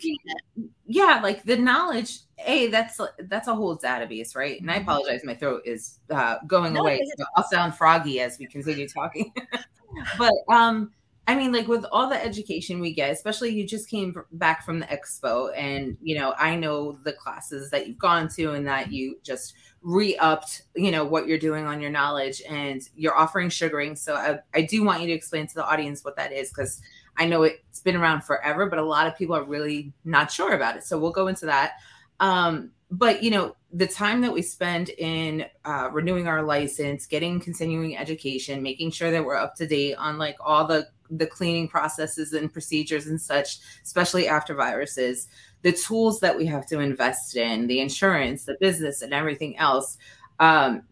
[0.87, 2.20] yeah, like the knowledge.
[2.37, 4.60] Hey, that's that's a whole database, right?
[4.60, 4.88] And I mm-hmm.
[4.88, 7.00] apologize, my throat is uh, going no, away.
[7.17, 9.33] So I'll sound froggy as we continue talking.
[10.19, 10.90] but um,
[11.29, 14.81] I mean, like with all the education we get, especially you just came back from
[14.81, 18.90] the expo, and you know, I know the classes that you've gone to, and that
[18.90, 23.94] you just re-upped, you know, what you're doing on your knowledge, and you're offering sugaring.
[23.94, 26.83] So I, I do want you to explain to the audience what that is, because
[27.17, 30.52] I know it's been around forever, but a lot of people are really not sure
[30.52, 30.85] about it.
[30.85, 31.73] So we'll go into that.
[32.21, 37.40] Um, but you know the time that we spend in uh, renewing our license getting
[37.40, 41.67] continuing education making sure that we're up to date on like all the the cleaning
[41.67, 45.29] processes and procedures and such especially after viruses
[45.63, 49.96] the tools that we have to invest in the insurance the business and everything else
[50.38, 50.83] um,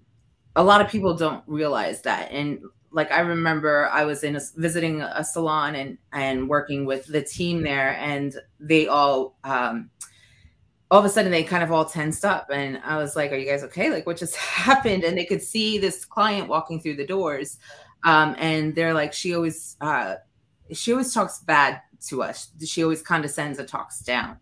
[0.57, 2.61] a lot of people don't realize that and
[2.93, 7.23] like I remember I was in a, visiting a salon and and working with the
[7.23, 9.91] team there, and they all um,
[10.91, 13.37] all of a sudden they kind of all tensed up, and I was like, "Are
[13.37, 13.91] you guys okay?
[13.91, 17.59] Like, what just happened?" And they could see this client walking through the doors,
[18.05, 20.17] um, and they're like, "She always uh,
[20.73, 22.51] she always talks bad to us.
[22.65, 24.39] She always condescends and talks down."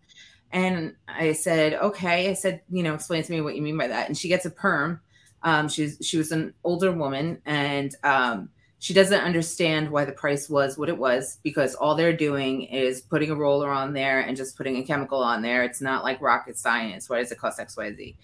[0.51, 3.87] And I said, "Okay." I said, "You know, explain to me what you mean by
[3.87, 5.01] that." And she gets a perm
[5.43, 10.49] um, she's she was an older woman, and um, she doesn't understand why the price
[10.49, 14.37] was what it was because all they're doing is putting a roller on there and
[14.37, 15.63] just putting a chemical on there.
[15.63, 17.09] It's not like rocket science.
[17.09, 18.15] Why does it cost X, Y, Z?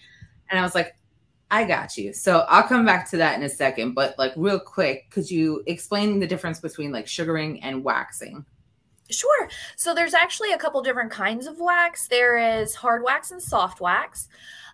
[0.50, 0.96] And I was like,
[1.52, 2.14] I got you.
[2.14, 3.94] So I'll come back to that in a second.
[3.94, 8.46] But like real quick, could you explain the difference between like sugaring and waxing?
[9.10, 9.50] Sure.
[9.76, 12.08] So there's actually a couple different kinds of wax.
[12.08, 14.28] There is hard wax and soft wax.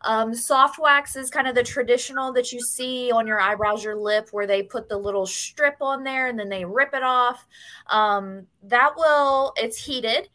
[0.03, 3.97] Um, soft wax is kind of the traditional that you see on your eyebrows, your
[3.97, 7.45] lip, where they put the little strip on there and then they rip it off.
[7.87, 10.29] Um, that will, it's heated.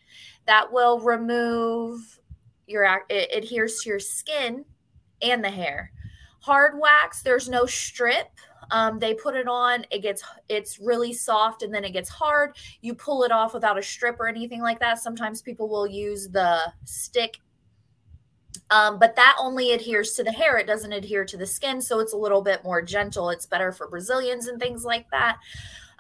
[0.47, 2.21] That will remove
[2.67, 4.65] your, it adheres to your skin
[5.23, 5.91] and the hair.
[6.41, 8.29] Hard wax, there's no strip.
[8.71, 12.57] Um, they put it on, it gets, it's really soft and then it gets hard.
[12.81, 14.99] You pull it off without a strip or anything like that.
[14.99, 17.39] Sometimes people will use the stick
[18.71, 20.59] um, but that only adheres to the hair.
[20.59, 21.81] It doesn't adhere to the skin.
[21.81, 23.31] So it's a little bit more gentle.
[23.31, 25.39] It's better for Brazilians and things like that.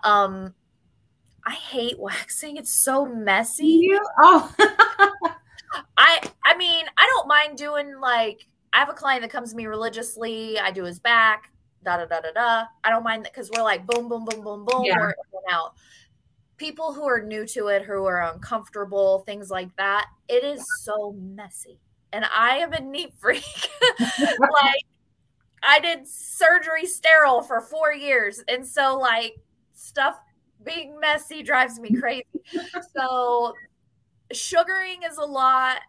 [0.02, 0.54] Um,
[1.44, 2.56] I hate waxing.
[2.56, 3.88] It's so messy.
[3.90, 3.98] Yeah.
[4.20, 4.54] Oh.
[5.98, 9.56] I I mean, I don't mind doing like I have a client that comes to
[9.56, 10.58] me religiously.
[10.58, 11.52] I do his back,
[11.86, 12.64] da da da da da.
[12.84, 14.98] I don't mind that because we're like boom, boom, boom, boom, boom, yeah.
[14.98, 15.14] we're
[15.50, 15.74] out.
[16.58, 21.14] People who are new to it, who are uncomfortable, things like that, it is so
[21.18, 21.78] messy
[22.12, 23.44] and I am a neat freak.
[24.20, 24.84] like
[25.62, 28.42] I did surgery sterile for four years.
[28.48, 29.36] And so like
[29.74, 30.18] stuff
[30.64, 32.24] being messy drives me crazy.
[32.96, 33.52] so
[34.32, 35.80] sugaring is a lot.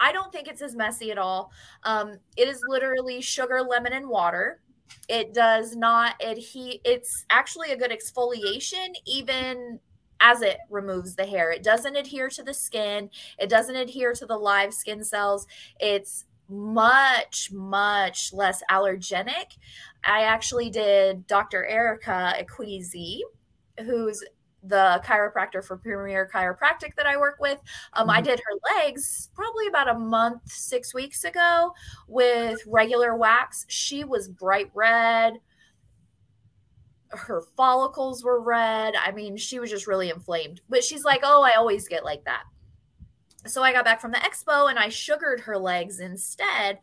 [0.00, 1.52] I don't think it's as messy at all.
[1.84, 4.60] Um, it is literally sugar, lemon, and water.
[5.08, 6.74] It does not adhere.
[6.84, 9.80] It's actually a good exfoliation, even
[10.20, 11.50] as it removes the hair.
[11.50, 15.46] It doesn't adhere to the skin, it doesn't adhere to the live skin cells.
[15.80, 19.56] It's much, much less allergenic.
[20.04, 21.64] I actually did Dr.
[21.64, 23.20] Erica Equizi,
[23.80, 24.22] who's
[24.62, 27.60] the chiropractor for Premier Chiropractic that I work with.
[27.94, 28.18] Um, mm-hmm.
[28.18, 31.72] I did her legs probably about a month, six weeks ago
[32.06, 33.64] with regular wax.
[33.68, 35.40] She was bright red,
[37.12, 38.94] her follicles were red.
[38.96, 40.60] I mean, she was just really inflamed.
[40.68, 42.44] But she's like, "Oh, I always get like that."
[43.46, 46.78] So I got back from the expo and I sugared her legs instead.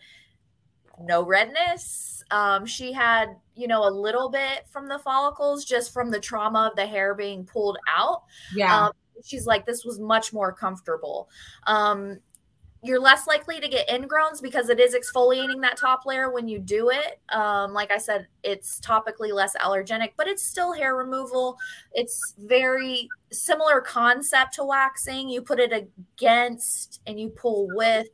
[1.02, 2.22] No redness.
[2.32, 3.30] Um, she had,
[3.60, 7.14] you know, a little bit from the follicles just from the trauma of the hair
[7.14, 8.24] being pulled out.
[8.56, 8.86] Yeah.
[8.86, 8.92] Um,
[9.24, 11.30] she's like, this was much more comfortable.
[11.68, 12.20] Um,
[12.82, 16.60] you're less likely to get ingrowns because it is exfoliating that top layer when you
[16.60, 17.20] do it.
[17.28, 21.58] Um, like I said, it's topically less allergenic, but it's still hair removal.
[21.92, 25.28] It's very similar concept to waxing.
[25.28, 28.08] You put it against and you pull with,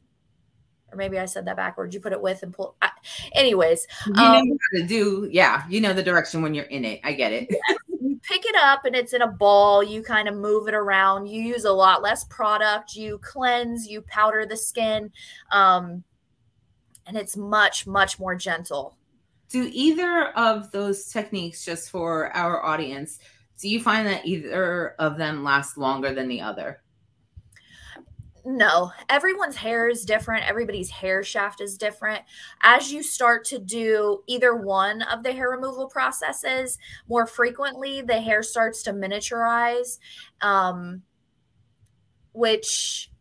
[0.95, 1.93] or maybe I said that backwards.
[1.93, 2.75] You put it with and pull.
[2.81, 2.89] I,
[3.33, 5.29] anyways, you know um, how to do.
[5.31, 7.01] Yeah, you know the direction when you're in it.
[7.03, 7.49] I get it.
[8.01, 9.83] You pick it up and it's in a ball.
[9.83, 11.27] You kind of move it around.
[11.27, 12.95] You use a lot less product.
[12.95, 15.11] You cleanse, you powder the skin.
[15.51, 16.03] Um,
[17.07, 18.97] and it's much, much more gentle.
[19.49, 23.19] Do either of those techniques, just for our audience,
[23.59, 26.81] do you find that either of them last longer than the other?
[28.45, 30.47] No everyone's hair is different.
[30.47, 32.21] Everybody's hair shaft is different.
[32.61, 36.77] As you start to do either one of the hair removal processes
[37.09, 39.97] more frequently the hair starts to miniaturize
[40.41, 41.01] um,
[42.33, 43.11] which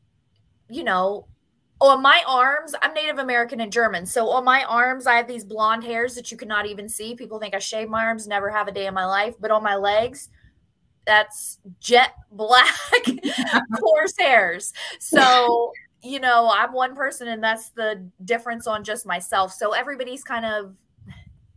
[0.68, 1.27] you know
[1.81, 5.45] on my arms i'm native american and german so on my arms i have these
[5.45, 7.14] blonde hairs that you cannot even see.
[7.14, 9.62] People think i shave my arms never have a day in my life but on
[9.62, 10.31] my legs
[11.07, 12.74] that's jet black
[13.80, 14.72] coarse hairs.
[15.00, 19.52] So, you know, I'm one person and that's the difference on just myself.
[19.52, 20.76] So everybody's kind of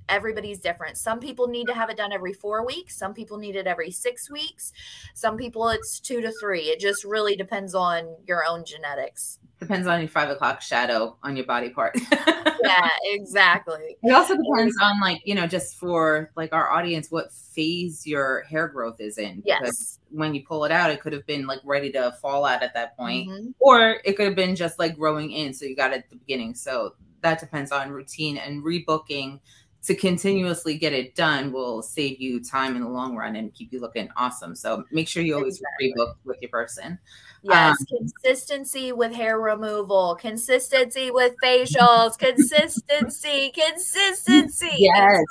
[0.09, 0.97] everybody's different.
[0.97, 2.97] Some people need to have it done every four weeks.
[2.97, 4.71] Some people need it every six weeks.
[5.13, 6.63] Some people it's two to three.
[6.63, 9.39] It just really depends on your own genetics.
[9.60, 11.97] Depends on your five o'clock shadow on your body part.
[12.12, 13.97] yeah, exactly.
[14.03, 18.41] It also depends on like, you know, just for like our audience, what phase your
[18.43, 19.41] hair growth is in.
[19.45, 19.60] Yes.
[19.60, 22.62] Because when you pull it out, it could have been like ready to fall out
[22.62, 23.30] at that point.
[23.30, 23.53] Mhm.
[23.60, 25.53] Or it could have been just like growing in.
[25.53, 26.53] So you got it at the beginning.
[26.53, 29.39] So that depends on routine and rebooking
[29.84, 33.71] to continuously get it done will save you time in the long run and keep
[33.71, 34.55] you looking awesome.
[34.55, 35.93] So make sure you always Exactly.
[35.97, 36.99] rebook with your person.
[37.43, 44.67] Yes, Um, consistency with hair removal, consistency with facials, consistency, consistency.
[44.80, 45.23] Yes.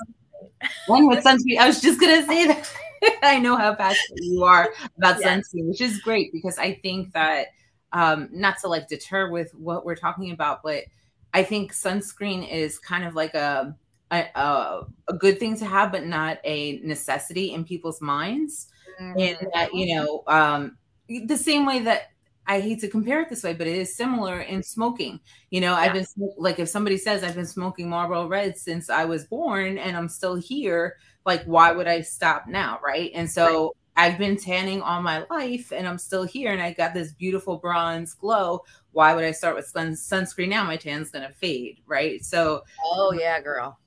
[0.86, 1.59] One with sunscreen.
[1.59, 2.70] I was just gonna say that.
[3.22, 5.49] I know how passionate you are about Yes.
[5.53, 7.49] sunscreen, which is great because I think that
[7.92, 10.84] um, not to like deter with what we're talking about, but
[11.34, 13.76] I think sunscreen is kind of like a
[14.11, 18.68] a, a, a good thing to have, but not a necessity in people's minds.
[19.00, 19.38] Mhm.
[19.40, 20.76] And that you know, um,
[21.09, 22.11] the same way that
[22.46, 25.20] I hate to compare it this way, but it is similar in smoking.
[25.50, 26.07] You know, I've been
[26.38, 30.09] like, if somebody says I've been smoking Marlboro Red since I was born and I'm
[30.09, 32.78] still here, like, why would I stop now?
[32.84, 33.11] Right.
[33.14, 36.94] And so I've been tanning all my life and I'm still here and I got
[36.94, 38.62] this beautiful bronze glow.
[38.92, 40.62] Why would I start with sun- sunscreen now?
[40.64, 41.80] My tan's going to fade.
[41.86, 42.24] Right.
[42.24, 43.78] So, Oh yeah, girl.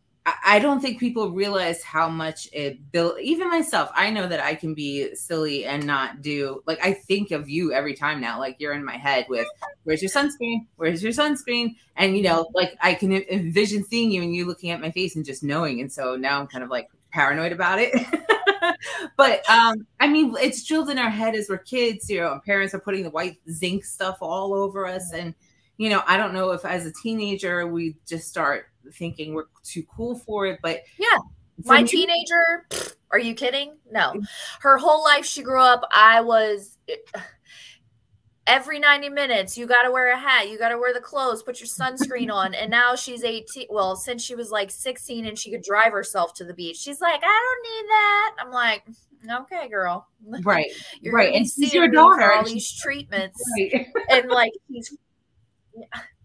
[0.43, 3.19] I- don't think people realize how much it built.
[3.21, 7.31] Even myself, I know that I can be silly and not do like I think
[7.31, 8.39] of you every time now.
[8.39, 9.47] Like you're in my head with
[9.83, 10.67] where's your sunscreen?
[10.75, 11.75] Where's your sunscreen?
[11.95, 15.15] And you know, like I can envision seeing you and you looking at my face
[15.15, 15.81] and just knowing.
[15.81, 17.93] And so now I'm kind of like paranoid about it.
[19.17, 22.09] but um, I mean, it's drilled in our head as we're kids.
[22.09, 25.33] You know, our parents are putting the white zinc stuff all over us, and
[25.77, 29.83] you know, I don't know if as a teenager we just start thinking we're too
[29.95, 31.17] cool for it, but Yeah.
[31.65, 32.67] My me- teenager,
[33.11, 33.77] are you kidding?
[33.91, 34.11] No.
[34.11, 34.21] Mm-hmm.
[34.61, 36.77] Her whole life she grew up, I was
[38.47, 41.43] every 90 minutes, you got to wear a hat, you got to wear the clothes,
[41.43, 42.53] put your sunscreen on.
[42.55, 43.67] And now she's 18.
[43.69, 46.99] Well, since she was like 16 and she could drive herself to the beach, she's
[47.01, 48.35] like, I don't need that.
[48.39, 48.85] I'm like,
[49.25, 50.07] mm, okay, girl.
[50.43, 50.71] right,
[51.01, 53.39] You're right, and she's your daughter, all and these treatments.
[53.59, 53.87] right.
[54.09, 54.97] and like he's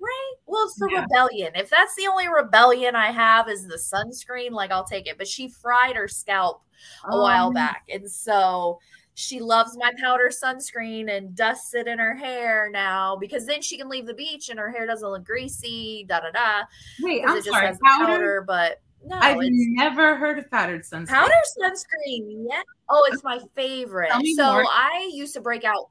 [0.00, 1.02] right well it's the Yeah.
[1.02, 5.18] rebellion if that's the only rebellion i have is the sunscreen like i'll take it
[5.18, 6.62] but she fried her scalp
[7.10, 8.78] a while Um, back and so
[9.14, 13.76] she loves my powder sunscreen and dusts it in her hair now because then she
[13.78, 16.62] can leave the beach and her hair doesn't look greasy da da da
[17.00, 17.66] Wait, I'm it just sorry.
[17.68, 18.06] has Powder?
[18.12, 21.06] powder but no I've never heard of powdered sunscreen.
[21.08, 21.32] powder
[21.62, 24.64] sunscreen yeah oh it's my favorite so more.
[24.68, 25.90] i used to break out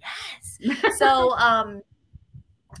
[0.00, 1.82] yes so um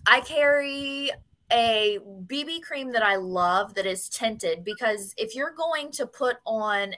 [0.06, 1.10] i carry
[1.52, 6.36] a bb cream that i love that is tinted because if you're going to put
[6.44, 6.94] on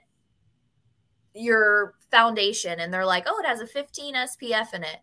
[1.34, 4.98] your foundation and they're like oh it has a 15 spf in it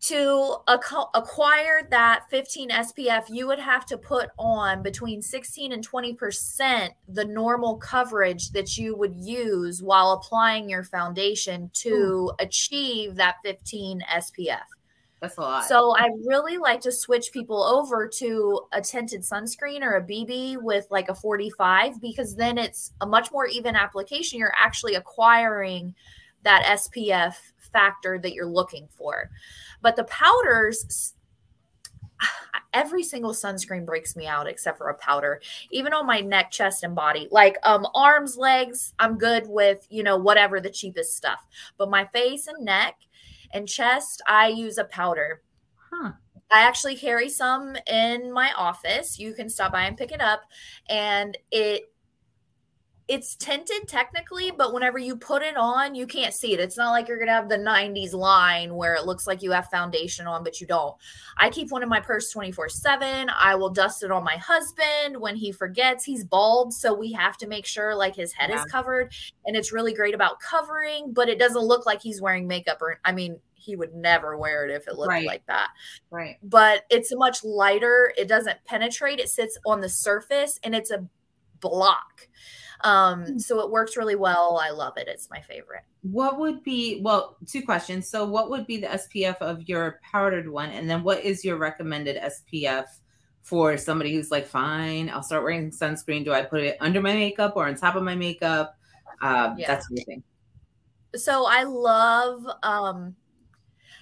[0.00, 5.86] to acco- acquire that 15 SPF, you would have to put on between 16 and
[5.86, 13.36] 20% the normal coverage that you would use while applying your foundation to achieve that
[13.44, 14.60] 15 SPF.
[15.20, 15.64] That's a lot.
[15.66, 20.62] So I really like to switch people over to a tinted sunscreen or a BB
[20.62, 24.38] with like a 45 because then it's a much more even application.
[24.38, 25.94] You're actually acquiring
[26.42, 29.30] that SPF factor that you're looking for.
[29.82, 31.14] But the powders
[32.72, 35.40] every single sunscreen breaks me out except for a powder
[35.72, 40.04] even on my neck chest and body like um arms legs i'm good with you
[40.04, 41.44] know whatever the cheapest stuff
[41.78, 42.94] but my face and neck
[43.52, 45.42] and chest i use a powder
[45.90, 46.12] huh.
[46.52, 49.20] I actually carry some in my office.
[49.20, 50.42] You can stop by and pick it up
[50.88, 51.92] and it
[53.10, 56.60] it's tinted technically, but whenever you put it on, you can't see it.
[56.60, 59.50] It's not like you're going to have the 90s line where it looks like you
[59.50, 60.94] have foundation on but you don't.
[61.36, 63.28] I keep one in my purse 24/7.
[63.36, 66.04] I will dust it on my husband when he forgets.
[66.04, 68.62] He's bald, so we have to make sure like his head Yeah.
[68.64, 69.12] is covered
[69.44, 73.00] and it's really great about covering, but it doesn't look like he's wearing makeup or
[73.04, 75.26] I mean, he would never wear it if it looked Right.
[75.26, 75.70] like that
[76.10, 76.38] Right.
[76.44, 78.14] but it's much lighter.
[78.16, 79.18] It doesn't penetrate.
[79.18, 81.04] It sits on the surface and it's a
[81.60, 82.28] block.
[82.82, 84.58] Um, so it works really well.
[84.62, 85.08] I love it.
[85.08, 85.82] It's my favorite.
[86.02, 88.08] What would be well, two questions.
[88.08, 90.70] So what would be the SPF of your powdered one?
[90.70, 92.86] And then what is your recommended SPF
[93.42, 96.24] for somebody who's like, fine, I'll start wearing sunscreen.
[96.24, 98.76] Do I put it under my makeup or on top of my makeup?
[99.22, 99.66] Um, Yeah.
[99.66, 100.22] that's the thing.
[101.16, 103.16] So I love um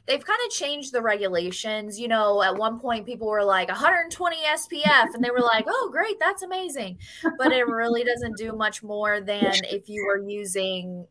[0.08, 2.00] they've kind of changed the regulations.
[2.00, 5.90] You know, at one point people were like 120 SPF and they were like, "Oh,
[5.92, 6.98] great, that's amazing."
[7.38, 11.06] But it really doesn't do much more than if you were using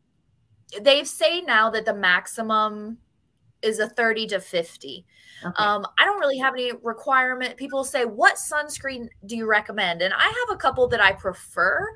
[0.81, 2.97] they say now that the maximum
[3.61, 5.05] is a 30 to 50.
[5.45, 5.63] Okay.
[5.63, 7.57] Um, I don't really have any requirement.
[7.57, 10.01] People say, What sunscreen do you recommend?
[10.01, 11.87] And I have a couple that I prefer,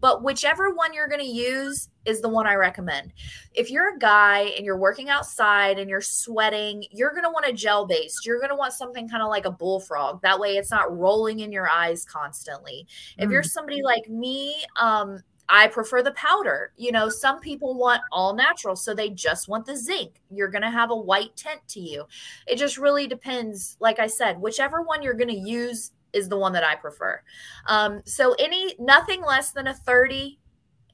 [0.00, 3.12] but whichever one you're going to use is the one I recommend.
[3.54, 7.46] If you're a guy and you're working outside and you're sweating, you're going to want
[7.46, 8.24] a gel based.
[8.24, 10.22] You're going to want something kind of like a bullfrog.
[10.22, 12.86] That way it's not rolling in your eyes constantly.
[13.18, 13.24] Mm.
[13.24, 13.46] If you're mm.
[13.46, 16.72] somebody like me, um, I prefer the powder.
[16.76, 20.20] You know, some people want all natural, so they just want the zinc.
[20.30, 22.04] You're going to have a white tint to you.
[22.46, 23.76] It just really depends.
[23.80, 27.20] Like I said, whichever one you're going to use is the one that I prefer.
[27.66, 30.38] Um, so any nothing less than a 30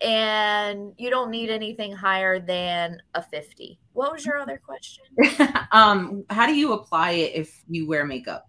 [0.03, 3.79] and you don't need anything higher than a 50.
[3.93, 5.05] What was your other question?
[5.73, 8.49] um, how do you apply it if you wear makeup?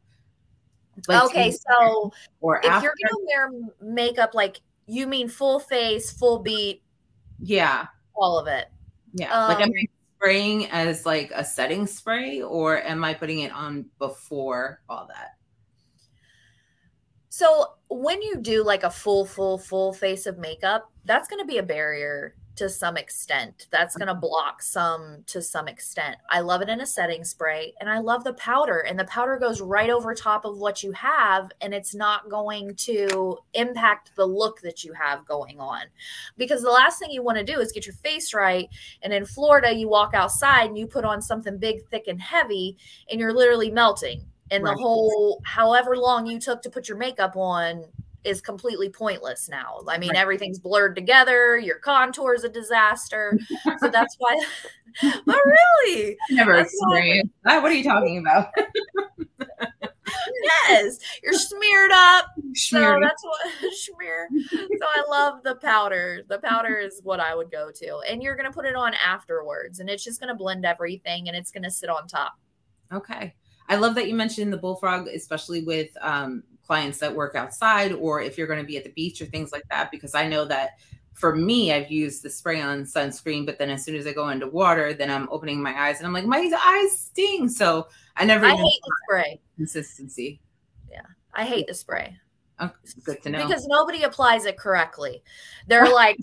[1.08, 2.86] Like okay, so or if after?
[2.86, 6.84] you're gonna wear makeup like you mean full face, full beat?
[7.40, 7.88] Yeah.
[8.16, 8.68] All of it.
[9.14, 9.32] Yeah.
[9.32, 9.86] Um, like am I
[10.18, 15.32] spraying as like a setting spray or am I putting it on before all that?
[17.36, 21.48] So when you do like a full, full, full face of makeup, that's going to
[21.48, 23.66] be a barrier to some extent.
[23.72, 26.18] That's going to block some to some extent.
[26.30, 29.40] I love it in a setting spray and I love the powder and the powder
[29.40, 34.28] goes right over top of what you have and it's not going to impact the
[34.28, 35.86] look that you have going on.
[36.38, 38.70] Because the last thing you want to do is get your face right
[39.02, 42.78] and in Florida you walk outside and you put on something big, thick and heavy
[43.10, 44.24] and you're literally melting.
[44.54, 44.76] And right.
[44.76, 47.86] the whole however long you took to put your makeup on
[48.24, 49.82] is completely pointless now.
[49.88, 50.20] I mean, right.
[50.20, 51.58] everything's blurred together.
[51.58, 53.38] Your contour is a disaster.
[53.80, 54.40] so that's why.
[55.26, 57.64] but really, never experienced that.
[57.64, 58.54] What are you talking about?
[60.44, 62.28] yes, you're smeared up.
[62.54, 63.02] Smeared.
[63.02, 64.30] So that's what smear.
[64.52, 66.22] So I love the powder.
[66.30, 69.80] The powder is what I would go to, and you're gonna put it on afterwards,
[69.80, 72.34] and it's just gonna blend everything, and it's gonna sit on top.
[72.92, 73.34] Okay.
[73.70, 78.22] I love that you mentioned the bullfrog, especially with um, clients that work outside or
[78.22, 80.46] if you're going to be at the beach or things like that because i know
[80.46, 80.72] that
[81.14, 84.30] for me i've used the spray on sunscreen but then as soon as i go
[84.30, 87.50] into water then i'm opening my eyes and i'm like my eyes sting.
[87.50, 89.42] So i never i hate the spray.
[89.58, 90.40] consistency.
[90.90, 91.02] Yeah
[91.34, 92.18] i hate the spray
[92.60, 92.70] Oh,
[93.04, 93.48] good to know.
[93.48, 95.24] Because nobody applies it correctly.
[95.68, 96.18] They're like,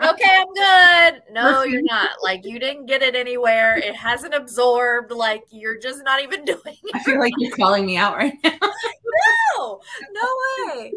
[0.00, 1.22] okay, I'm good.
[1.32, 2.10] No, you're not.
[2.22, 3.76] Like, you didn't get it anywhere.
[3.76, 5.10] It hasn't absorbed.
[5.10, 6.94] Like, you're just not even doing it.
[6.94, 8.52] I feel like you're calling me out right now.
[9.64, 9.80] no,
[10.12, 10.92] no way.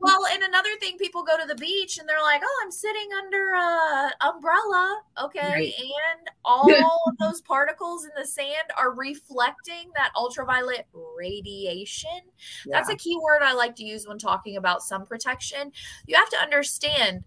[0.00, 3.08] Well, and another thing, people go to the beach and they're like, oh, I'm sitting
[3.22, 5.02] under a umbrella.
[5.24, 5.52] Okay.
[5.52, 5.72] Right.
[5.78, 6.68] And all
[7.06, 12.20] of those particles in the sand are reflecting that ultraviolet radiation.
[12.66, 12.76] Yeah.
[12.76, 15.72] That's a key word I like to use when talking about sun protection.
[16.06, 17.24] You have to understand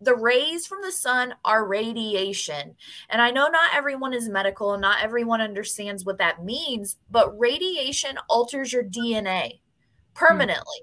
[0.00, 2.76] the rays from the sun are radiation.
[3.10, 7.38] And I know not everyone is medical and not everyone understands what that means, but
[7.38, 9.60] radiation alters your DNA
[10.18, 10.82] permanently.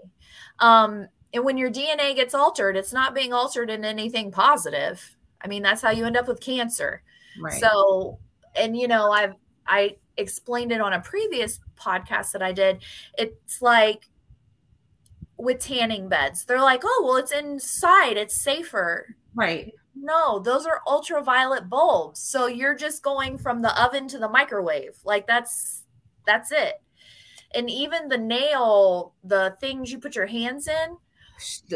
[0.62, 0.66] Mm.
[0.66, 5.16] Um, and when your DNA gets altered, it's not being altered in anything positive.
[5.42, 7.04] I mean, that's how you end up with cancer.
[7.40, 7.60] Right.
[7.60, 8.20] So,
[8.56, 9.34] and you know, I've
[9.68, 12.84] I explained it on a previous podcast that I did.
[13.18, 14.08] It's like
[15.38, 16.46] with tanning beds.
[16.46, 19.16] They're like, oh, well, it's inside, it's safer.
[19.34, 19.74] Right.
[19.94, 22.20] No, those are ultraviolet bulbs.
[22.22, 24.98] So you're just going from the oven to the microwave.
[25.04, 25.84] Like that's
[26.26, 26.82] that's it.
[27.56, 30.98] And even the nail, the things you put your hands in.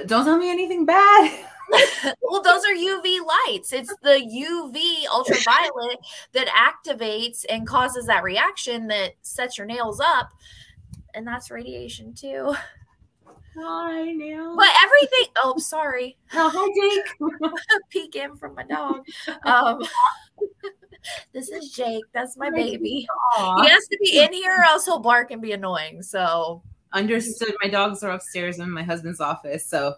[0.05, 1.45] Don't tell me anything bad.
[2.21, 3.73] well, those are UV lights.
[3.73, 5.99] It's the UV ultraviolet
[6.33, 10.31] that activates and causes that reaction that sets your nails up.
[11.13, 12.55] And that's radiation too.
[13.57, 14.55] Hi, Neil.
[14.55, 15.33] But everything.
[15.43, 16.17] Oh, sorry.
[16.33, 17.51] Oh, hi, Jake.
[17.89, 19.05] Peek in from my dog.
[19.43, 19.81] Um,
[21.33, 22.03] this is Jake.
[22.13, 23.07] That's my baby.
[23.37, 23.61] Aww.
[23.63, 26.01] He has to be in here, or else he'll bark and be annoying.
[26.01, 27.53] So understood.
[27.63, 29.95] My dogs are upstairs in my husband's office, so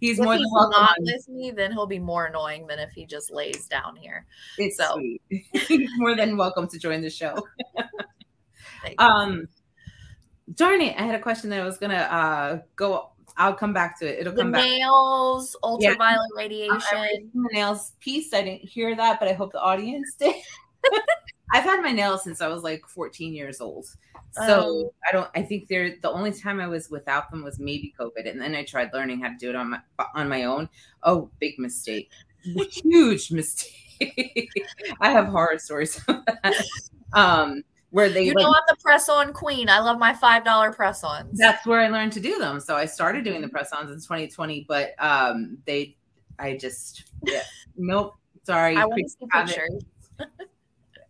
[0.00, 0.80] he's if more he's than welcome.
[0.80, 4.26] Not with me, then he'll be more annoying than if he just lays down here.
[4.58, 4.94] It's so.
[4.94, 5.22] sweet.
[5.68, 7.36] he's more than welcome to join the show.
[8.98, 9.46] um
[10.54, 13.09] darn it, I had a question that I was gonna uh go.
[13.40, 14.20] I'll come back to it.
[14.20, 14.64] It'll the come back.
[14.64, 16.42] Nails, ultraviolet yeah.
[16.42, 17.30] radiation.
[17.32, 18.34] the nails piece.
[18.34, 20.34] I didn't hear that, but I hope the audience did.
[21.52, 23.86] I've had my nails since I was like 14 years old.
[24.32, 25.30] So um, I don't.
[25.34, 28.54] I think they're the only time I was without them was maybe COVID, and then
[28.54, 29.80] I tried learning how to do it on my
[30.14, 30.68] on my own.
[31.02, 32.10] Oh, big mistake!
[32.44, 34.50] Huge mistake.
[35.00, 36.00] I have horror stories.
[37.14, 39.68] um, where they you know I'm the press on queen.
[39.68, 41.38] I love my five dollar press ons.
[41.38, 42.60] That's where I learned to do them.
[42.60, 45.96] So I started doing the press ons in 2020, but um, they,
[46.38, 47.42] I just, yeah,
[47.76, 48.14] nope.
[48.44, 48.76] Sorry.
[48.76, 49.84] I want to see pictures.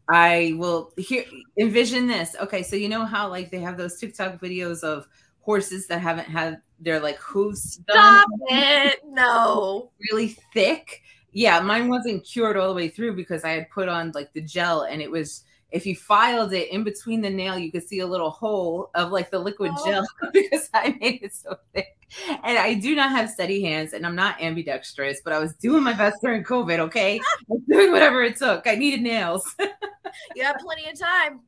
[0.08, 1.24] I will here
[1.56, 2.34] envision this.
[2.40, 5.06] Okay, so you know how like they have those TikTok videos of
[5.40, 9.00] horses that haven't had their like hooves Stop it.
[9.06, 9.90] No.
[10.10, 11.02] Really thick.
[11.32, 14.40] Yeah, mine wasn't cured all the way through because I had put on like the
[14.40, 18.00] gel and it was if you filed it in between the nail, you could see
[18.00, 19.86] a little hole of like the liquid oh.
[19.86, 21.96] gel because I made it so thick.
[22.42, 25.84] And I do not have steady hands and I'm not ambidextrous, but I was doing
[25.84, 26.80] my best during COVID.
[26.80, 27.20] Okay.
[27.68, 28.66] Doing whatever it took.
[28.66, 29.54] I needed nails.
[30.34, 31.40] you have plenty of time.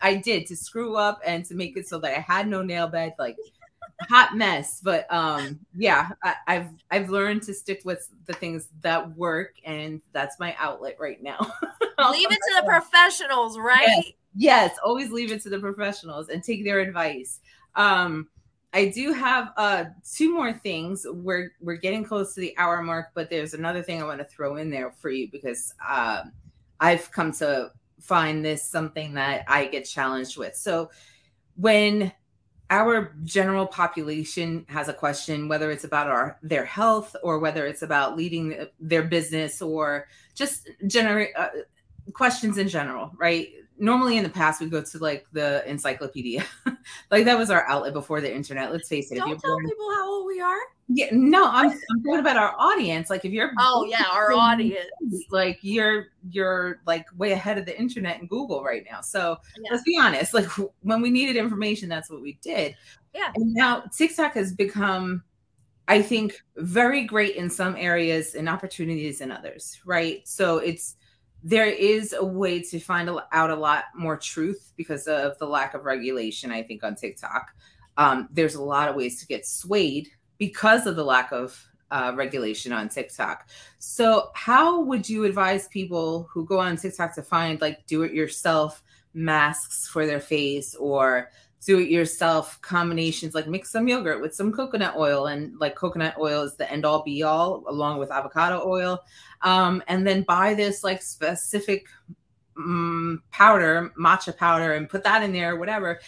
[0.00, 2.88] I did to screw up and to make it so that I had no nail
[2.88, 3.14] bed.
[3.18, 3.36] Like
[4.08, 9.16] hot mess but um yeah I, have i've learned to stick with the things that
[9.16, 11.52] work and that's my outlet right now
[12.10, 13.86] leave it to the professionals right?
[13.86, 14.12] Yes.
[14.34, 17.40] yes always leave it to the professionals and take their advice.
[17.74, 18.28] Um
[18.74, 21.06] i do have uh two more things.
[21.10, 24.24] We're we're getting close to the hour mark but there's another thing i want to
[24.24, 26.32] throw in there for you because um
[26.80, 27.70] i've come to
[28.00, 30.54] find this something that i get challenged with.
[30.54, 30.90] So
[31.56, 32.12] when
[32.70, 37.82] our general population has a question whether it's about our their health or whether it's
[37.82, 41.48] about leading their business or just generate uh,
[42.14, 43.48] questions in general right?
[43.80, 46.44] Normally in the past we go to like the encyclopedia.
[47.10, 49.90] Like that was our outlet before the internet let's face it don't tell born, people
[49.94, 50.58] how old we are.
[50.88, 54.86] Yeah no i'm, I'm talking about our audience like if you're oh yeah our audience.
[55.30, 59.02] like you're you're like way ahead of the internet and google right now.
[59.02, 59.70] So yeah.
[59.70, 60.46] let's be honest like
[60.80, 62.74] when we needed information that's what we did.
[63.14, 63.32] Yeah.
[63.34, 65.22] And now tiktok has become
[65.88, 70.26] i think very great in some areas and opportunities in others right?
[70.26, 70.96] So it's
[71.42, 75.74] there is a way to find out a lot more truth because of the lack
[75.74, 77.54] of regulation, I think, on TikTok.
[77.96, 80.08] Um, there's a lot of ways to get swayed
[80.38, 83.48] because of the lack of uh, regulation on TikTok.
[83.78, 88.12] So, how would you advise people who go on TikTok to find like do it
[88.12, 88.82] yourself
[89.14, 91.30] masks for their face or
[91.64, 96.14] do it yourself combinations like mix some yogurt with some coconut oil and like coconut
[96.18, 99.00] oil is the end all be all along with avocado oil.
[99.42, 101.86] Um, and then buy this like specific
[102.56, 106.00] um, powder matcha powder and put that in there whatever.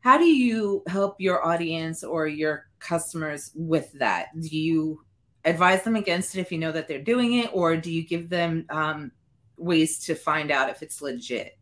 [0.00, 4.28] How do you help your audience or your customers with that?
[4.38, 5.04] Do you
[5.44, 8.28] advise them against it if you know that they're doing it or do you give
[8.28, 9.12] them um,
[9.56, 11.56] ways to find out if it's legit?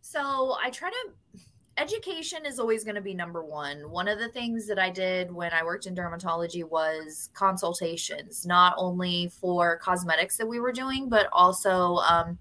[0.00, 1.42] So i try to
[1.78, 3.90] education is always going to be number one.
[3.90, 8.74] One of the things that I did when I worked in dermatology was consultations, not
[8.76, 12.38] only for cosmetics that we were doing, but also, um,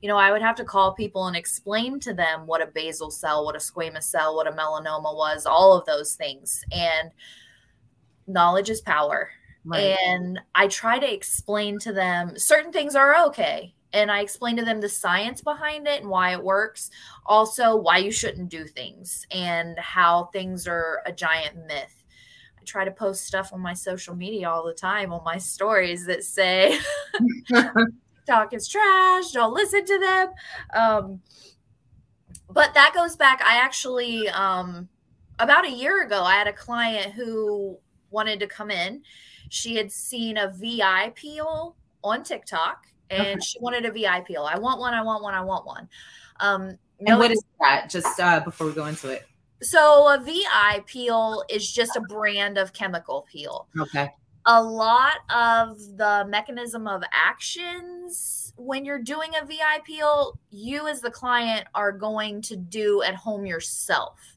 [0.00, 3.10] you know, I would have to call people and explain to them what a basal
[3.10, 6.62] cell, what a squamous cell, what a melanoma was, all of those things.
[6.70, 7.10] And
[8.26, 9.30] knowledge is power.
[9.64, 9.96] Right.
[10.06, 14.64] And I try to explain to them certain things are okay and I explained to
[14.64, 16.90] them the science behind it and why it works.
[17.24, 22.04] Also, why you shouldn't do things and how things are a giant myth.
[22.58, 26.04] I try to post stuff on my social media all the time on my stories
[26.06, 26.78] that say
[28.26, 30.28] talk is trash, don't listen to them.
[30.74, 31.20] Um,
[32.50, 33.42] but that goes back.
[33.44, 34.88] I actually, um,
[35.38, 37.78] about a year ago, I had a client who
[38.10, 39.02] wanted to come in.
[39.48, 43.40] She had seen a VI peel on TikTok and okay.
[43.40, 44.42] she wanted a VI peel.
[44.42, 44.94] I want one.
[44.94, 45.34] I want one.
[45.34, 45.88] I want one.
[46.40, 47.90] Um, and what is that?
[47.90, 49.26] Just uh, before we go into it.
[49.62, 53.68] So a VI peel is just a brand of chemical peel.
[53.78, 54.08] Okay.
[54.44, 61.00] A lot of the mechanism of actions when you're doing a VI peel, you as
[61.00, 64.35] the client are going to do at home yourself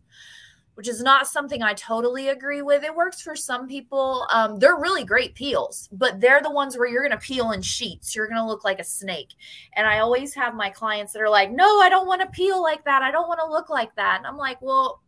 [0.79, 2.85] which is not something I totally agree with.
[2.85, 4.25] It works for some people.
[4.31, 7.61] Um, they're really great peels, but they're the ones where you're going to peel in
[7.61, 8.15] sheets.
[8.15, 9.33] You're going to look like a snake.
[9.73, 12.63] And I always have my clients that are like, no, I don't want to peel
[12.63, 13.01] like that.
[13.01, 14.19] I don't want to look like that.
[14.19, 15.03] And I'm like, well,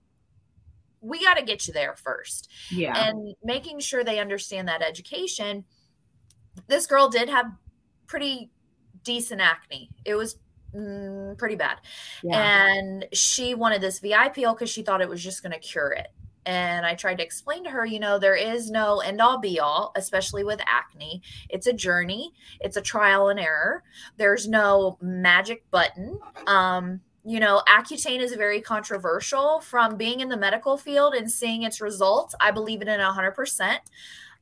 [0.99, 2.49] we got to get you there first.
[2.69, 3.07] Yeah.
[3.07, 5.63] And making sure they understand that education.
[6.67, 7.45] This girl did have
[8.07, 8.51] pretty
[9.05, 9.89] decent acne.
[10.03, 10.35] It was
[10.75, 11.77] mm, pretty bad.
[12.23, 12.67] Yeah.
[12.75, 15.91] And she wanted this VI peel because she thought it was just going to cure
[15.91, 16.07] it.
[16.45, 19.59] And I tried to explain to her, you know, there is no end all be
[19.59, 21.21] all, especially with acne.
[21.49, 23.83] It's a journey, it's a trial and error.
[24.17, 26.19] There's no magic button.
[26.47, 31.63] Um, you know, Accutane is very controversial from being in the medical field and seeing
[31.63, 32.33] its results.
[32.41, 33.77] I believe it in 100%.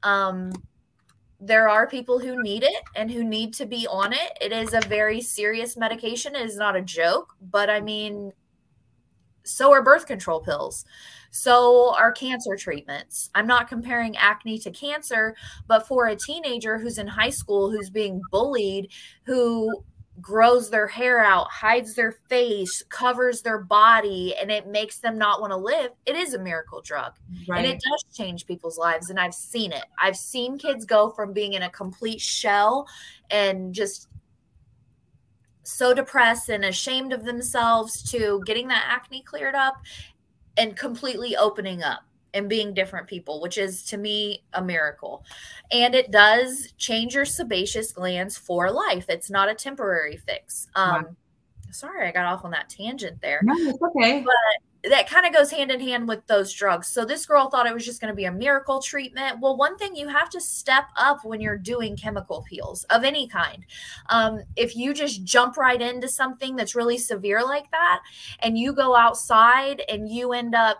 [0.03, 0.53] Um,
[1.39, 4.37] there are people who need it and who need to be on it.
[4.41, 6.35] It is a very serious medication.
[6.35, 8.33] It is not a joke, but I mean,
[9.43, 10.85] so are birth control pills.
[11.31, 13.29] So are cancer treatments.
[13.35, 15.35] I'm not comparing acne to cancer,
[15.67, 18.91] but for a teenager who's in high school, who's being bullied,
[19.25, 19.83] who
[20.21, 25.41] grows their hair out, hides their face, covers their body, and it makes them not
[25.41, 27.13] want to live, it is a miracle drug.
[27.47, 27.59] Right.
[27.59, 29.09] And it does change people's lives.
[29.09, 29.85] And I've seen it.
[30.01, 32.87] I've seen kids go from being in a complete shell
[33.29, 34.07] and just
[35.63, 39.75] so depressed and ashamed of themselves to getting that acne cleared up
[40.57, 42.01] and completely opening up
[42.33, 45.23] and being different people, which is to me a miracle.
[45.71, 49.05] And it does change your sebaceous glands for life.
[49.09, 50.67] It's not a temporary fix.
[50.75, 51.15] Um, wow.
[51.71, 53.41] Sorry, I got off on that tangent there.
[53.43, 54.23] No, it's okay.
[54.25, 56.87] But that kind of goes hand in hand with those drugs.
[56.87, 59.39] So this girl thought it was just going to be a miracle treatment.
[59.41, 63.27] Well, one thing you have to step up when you're doing chemical peels of any
[63.27, 63.65] kind.
[64.09, 68.01] Um, if you just jump right into something that's really severe like that,
[68.39, 70.77] and you go outside and you end up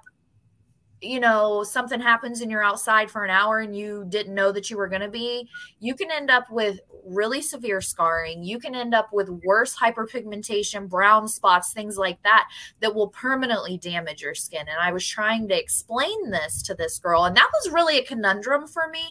[1.02, 4.70] you know something happens and you're outside for an hour and you didn't know that
[4.70, 5.48] you were going to be
[5.80, 8.44] you can end up with really severe scarring.
[8.44, 12.50] You can end up with worse hyperpigmentation brown spots things like that
[12.82, 14.62] that will permanently damage your skin.
[14.62, 18.06] And i was trying to explain this to this girl and that was really a
[18.06, 19.04] conundrum for me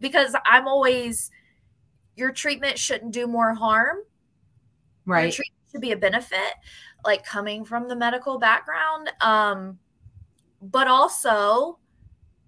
[0.00, 1.30] because i'm always
[2.16, 3.98] your treatment shouldn't do more harm.
[5.06, 5.24] Right.
[5.24, 6.54] your treatment should be a benefit
[7.04, 9.12] like coming from the medical background.
[9.20, 9.78] Um
[10.70, 11.78] but also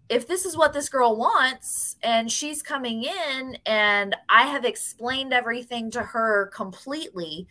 [0.08, 5.32] if this is what this girl wants and she's coming in and I have explained
[5.32, 7.48] everything to her completely,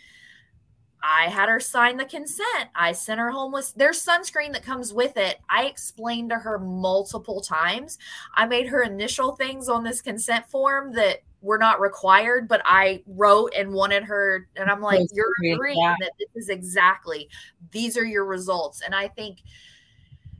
[1.04, 2.70] I had her sign the consent.
[2.74, 5.38] I sent her home with there's sunscreen that comes with it.
[5.50, 7.98] I explained to her multiple times.
[8.34, 13.04] I made her initial things on this consent form that were not required, but I
[13.06, 17.30] wrote and wanted her, and I'm like, you're agreeing that this is exactly
[17.72, 18.82] these are your results.
[18.82, 19.42] And I think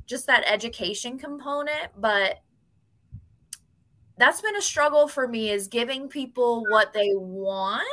[0.06, 2.40] just that education component but
[4.18, 7.84] that's been a struggle for me is giving people what they want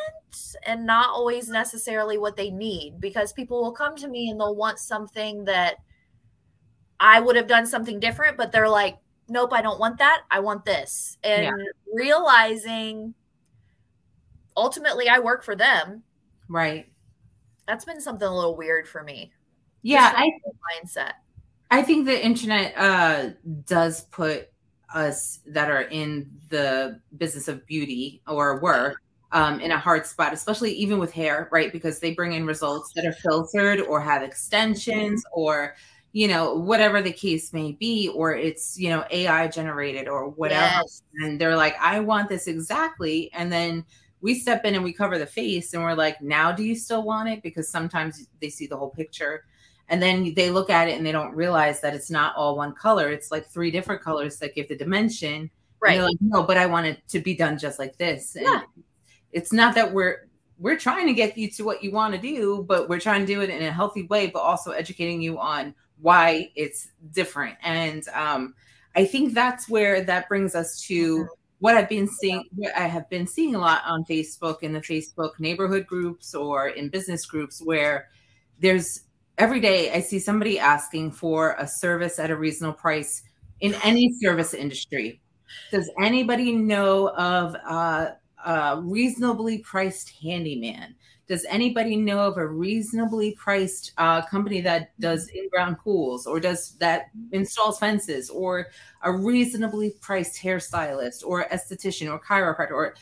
[0.65, 4.55] and not always necessarily what they need because people will come to me and they'll
[4.55, 5.77] want something that
[7.01, 8.99] I would have done something different but they're like
[9.29, 10.23] nope I don't want that.
[10.31, 11.17] I want this.
[11.25, 11.53] And yeah.
[11.93, 13.15] realizing
[14.57, 16.03] ultimately I work for them.
[16.49, 16.87] Right.
[17.67, 19.33] That's been something a little weird for me.
[19.83, 20.31] Yeah I
[20.85, 21.13] mindset
[21.73, 23.31] I think the internet uh,
[23.65, 24.51] does put
[24.95, 28.97] us that are in the business of beauty or were
[29.33, 31.73] um, in a hard spot, especially even with hair, right?
[31.73, 35.75] Because they bring in results that are filtered or have extensions or,
[36.13, 40.83] you know, whatever the case may be, or it's, you know, AI generated or whatever.
[40.83, 41.03] Yes.
[41.21, 43.31] And they're like, I want this exactly.
[43.33, 43.83] And then
[44.21, 47.03] we step in and we cover the face and we're like, now do you still
[47.03, 47.43] want it?
[47.43, 49.45] Because sometimes they see the whole picture
[49.93, 52.73] and then they look at it and they don't realize that it's not all one
[52.73, 53.11] color.
[53.11, 55.51] It's like three different colors that give the dimension.
[55.81, 56.01] Right.
[56.01, 58.37] like no but i want it to be done just like this.
[58.37, 58.63] And yeah.
[59.33, 60.29] it's not that we're
[60.59, 63.27] we're trying to get you to what you want to do but we're trying to
[63.27, 67.59] do it in a healthy way but also educating you on why it's different.
[67.63, 68.55] And um
[68.95, 71.27] i think that's where that brings us to mm-hmm.
[71.59, 74.81] what I've been seeing, what I have been seeing a lot on Facebook in the
[74.81, 78.09] Facebook neighborhood groups or in business groups where
[78.59, 79.03] there's
[79.43, 83.25] every day I see somebody asking for a service at a reasonable price
[83.59, 85.21] in any service industry.
[85.73, 90.95] Does anybody know of a, a reasonably priced handyman?
[91.27, 96.77] Does anybody know of a reasonably priced uh, company that does in-ground pools or does
[96.79, 98.69] that installs fences or
[99.03, 102.95] a reasonably priced hairstylist or esthetician or chiropractor or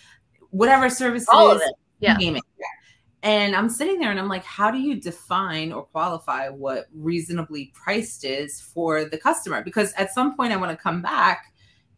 [0.49, 1.73] whatever service All it is?
[1.99, 2.17] Yeah.
[3.23, 7.73] And I'm sitting there and I'm like, how do you define or qualify what reasonably
[7.75, 9.63] priced is for the customer?
[9.63, 11.53] Because at some point I want to come back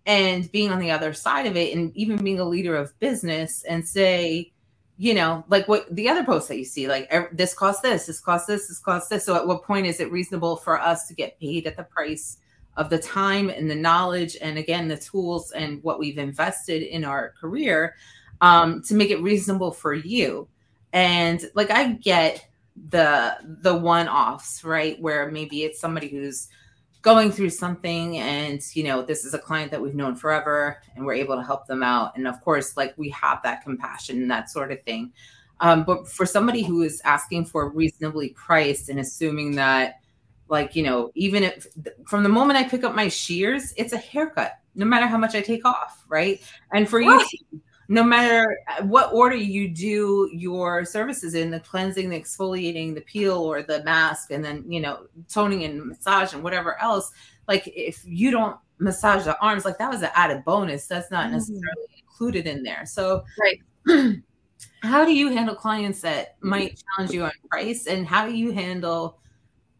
[0.04, 3.62] and being on the other side of it and even being a leader of business
[3.64, 4.52] and say,
[4.98, 8.20] you know, like what the other posts that you see, like this costs this, this
[8.20, 9.24] costs this, this costs this.
[9.24, 12.38] So at what point is it reasonable for us to get paid at the price
[12.76, 17.04] of the time and the knowledge and again the tools and what we've invested in
[17.04, 17.94] our career
[18.40, 20.48] um, to make it reasonable for you?
[20.92, 22.48] And like i get
[22.88, 26.48] the the one offs right where maybe it's somebody who's
[27.02, 31.04] going through something and you know this is a client that we've known forever and
[31.04, 32.16] we're able to help them out.
[32.16, 35.12] And of course like we have that compassion and that sort of thing.
[35.60, 40.00] Um, but for somebody who is asking for reasonably priced and assuming that
[40.48, 41.66] like you know even if
[42.06, 45.34] from the moment i pick up my shears it's a haircut no matter how much
[45.34, 46.40] I take off, right?
[46.72, 47.22] And for you,
[47.88, 53.38] no matter what order you do your services in the cleansing, the exfoliating, the peel,
[53.38, 57.12] or the mask, and then, you know, toning and massage and whatever else,
[57.48, 60.86] like if you don't massage the arms, like that was an added bonus.
[60.86, 61.34] That's not mm-hmm.
[61.34, 62.86] necessarily included in there.
[62.86, 64.16] So, right.
[64.82, 68.52] how do you handle clients that might challenge you on price and how do you
[68.52, 69.18] handle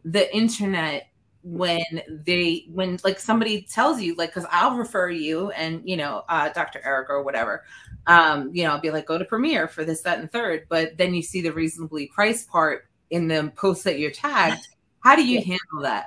[0.05, 1.09] the internet
[1.43, 6.23] when they when like somebody tells you like because i'll refer you and you know
[6.29, 7.65] uh dr eric or whatever
[8.07, 10.97] um you know i'll be like go to premier for this that and third but
[10.97, 14.69] then you see the reasonably priced part in the post that you're tagged
[15.01, 16.07] how do you handle that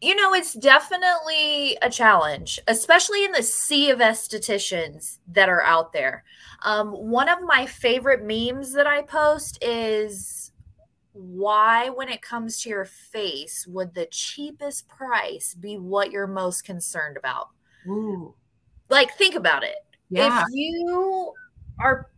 [0.00, 5.92] you know it's definitely a challenge especially in the sea of estheticians that are out
[5.92, 6.24] there
[6.62, 10.50] um, one of my favorite memes that i post is
[11.12, 16.64] why, when it comes to your face, would the cheapest price be what you're most
[16.64, 17.48] concerned about?
[17.86, 18.34] Ooh.
[18.88, 19.76] Like, think about it.
[20.10, 20.42] Yeah.
[20.42, 21.32] If you
[21.78, 22.10] are,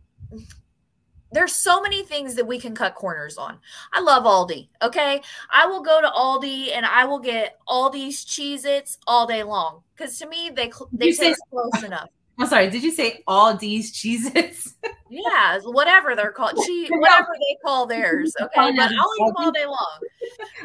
[1.31, 3.59] there's so many things that we can cut corners on.
[3.93, 4.69] I love Aldi.
[4.81, 5.21] Okay.
[5.51, 9.43] I will go to Aldi and I will get all these Cheez Its all day
[9.43, 12.09] long because to me, they, they taste close enough.
[12.39, 14.75] I'm sorry, did you say all these cheeses?
[15.09, 18.33] yeah, whatever they're called, cheese, whatever they call theirs.
[18.41, 19.99] Okay, but I'll eat them all day long.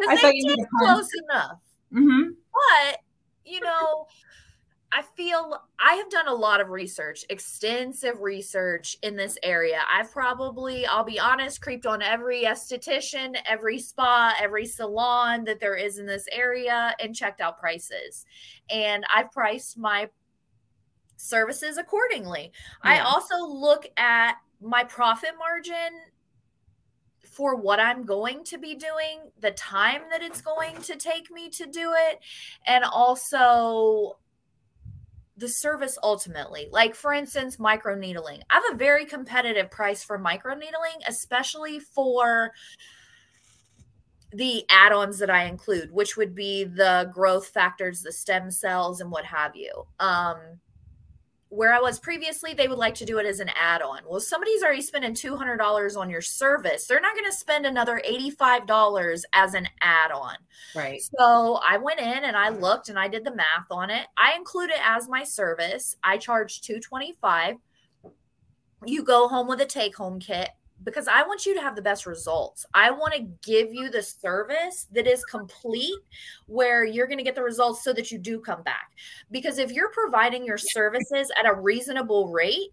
[0.08, 1.58] I they taste close enough.
[1.92, 2.30] Mm-hmm.
[2.52, 3.00] But
[3.44, 4.06] you know,
[4.90, 9.80] I feel I have done a lot of research, extensive research in this area.
[9.92, 15.74] I've probably, I'll be honest, creeped on every esthetician, every spa, every salon that there
[15.74, 18.24] is in this area and checked out prices.
[18.70, 20.08] And I've priced my
[21.16, 22.52] services accordingly.
[22.82, 22.90] Yeah.
[22.90, 26.00] I also look at my profit margin
[27.24, 31.50] for what I'm going to be doing, the time that it's going to take me
[31.50, 32.20] to do it,
[32.66, 34.16] and also
[35.38, 36.68] the service ultimately.
[36.70, 38.40] Like, for instance, microneedling.
[38.50, 42.52] I have a very competitive price for microneedling, especially for
[44.32, 49.00] the add ons that I include, which would be the growth factors, the stem cells,
[49.00, 49.86] and what have you.
[50.00, 50.36] Um,
[51.50, 54.00] where I was previously, they would like to do it as an add on.
[54.06, 56.86] Well, somebody's already spending $200 on your service.
[56.86, 60.36] They're not going to spend another $85 as an add on.
[60.74, 61.00] Right.
[61.00, 64.06] So I went in and I looked and I did the math on it.
[64.16, 65.96] I include it as my service.
[66.04, 67.56] I charge 225
[68.86, 70.50] You go home with a take home kit
[70.84, 72.64] because I want you to have the best results.
[72.74, 75.98] I want to give you the service that is complete
[76.46, 78.92] where you're going to get the results so that you do come back.
[79.30, 82.72] Because if you're providing your services at a reasonable rate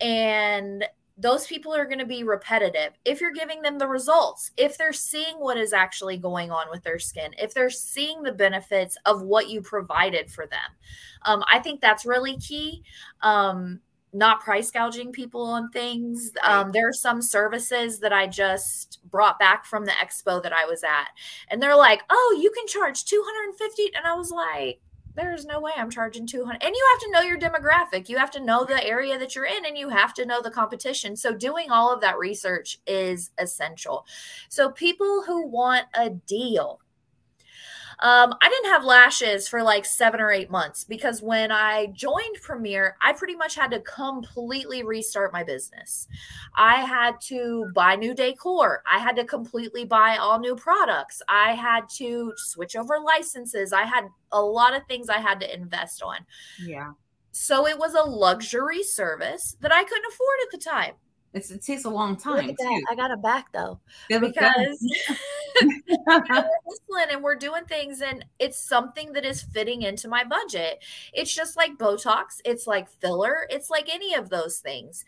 [0.00, 0.84] and
[1.18, 4.94] those people are going to be repetitive if you're giving them the results if they're
[4.94, 9.22] seeing what is actually going on with their skin if they're seeing the benefits of
[9.22, 10.58] what you provided for them
[11.26, 12.82] um, i think that's really key
[13.20, 13.78] um,
[14.12, 16.32] not price gouging people on things.
[16.44, 20.66] Um, there are some services that I just brought back from the expo that I
[20.66, 21.08] was at,
[21.48, 24.80] and they're like, "Oh, you can charge 250," and I was like,
[25.14, 28.30] "There's no way I'm charging 200." And you have to know your demographic, you have
[28.32, 31.16] to know the area that you're in, and you have to know the competition.
[31.16, 34.06] So doing all of that research is essential.
[34.50, 36.81] So people who want a deal
[38.02, 42.36] um, I didn't have lashes for like seven or eight months because when I joined
[42.42, 46.08] Premier, I pretty much had to completely restart my business.
[46.56, 48.82] I had to buy new decor.
[48.90, 51.22] I had to completely buy all new products.
[51.28, 53.72] I had to switch over licenses.
[53.72, 56.16] I had a lot of things I had to invest on.
[56.60, 56.94] Yeah.
[57.30, 60.94] So it was a luxury service that I couldn't afford at the time.
[61.34, 62.54] It's, it takes a long time.
[62.90, 64.30] I got a back though because
[65.62, 70.84] we're hustling and we're doing things, and it's something that is fitting into my budget.
[71.12, 72.40] It's just like Botox.
[72.44, 73.46] It's like filler.
[73.50, 75.04] It's like any of those things.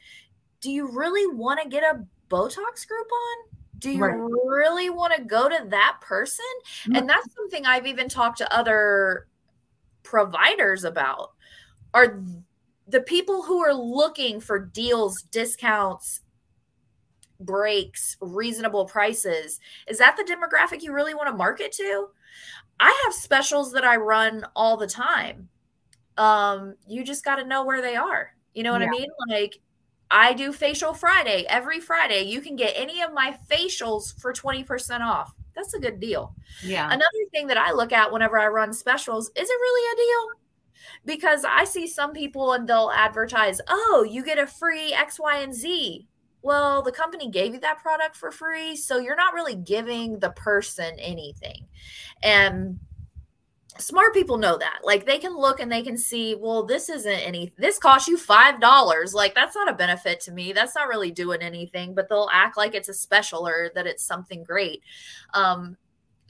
[0.61, 3.59] Do you really want to get a Botox Groupon?
[3.79, 4.17] Do you right.
[4.17, 6.45] really want to go to that person?
[6.85, 6.97] Mm-hmm.
[6.97, 9.27] And that's something I've even talked to other
[10.03, 11.33] providers about.
[11.93, 12.19] Are
[12.87, 16.21] the people who are looking for deals, discounts,
[17.41, 22.09] breaks, reasonable prices, is that the demographic you really want to market to?
[22.81, 25.49] I have specials that I run all the time.
[26.17, 28.31] Um, you just got to know where they are.
[28.55, 28.89] You know what yeah.
[28.89, 29.09] I mean?
[29.29, 29.59] Like
[30.11, 32.23] I do facial Friday every Friday.
[32.23, 35.35] You can get any of my facials for 20% off.
[35.55, 36.35] That's a good deal.
[36.63, 36.87] Yeah.
[36.87, 40.44] Another thing that I look at whenever I run specials, is it really a deal?
[41.05, 45.39] Because I see some people and they'll advertise, oh, you get a free X, Y,
[45.39, 46.07] and Z.
[46.43, 48.77] Well, the company gave you that product for free.
[48.77, 51.67] So you're not really giving the person anything.
[52.23, 52.79] And
[53.79, 57.13] smart people know that like they can look and they can see well this isn't
[57.13, 60.89] any this costs you five dollars like that's not a benefit to me that's not
[60.89, 64.81] really doing anything but they'll act like it's a special or that it's something great
[65.35, 65.77] um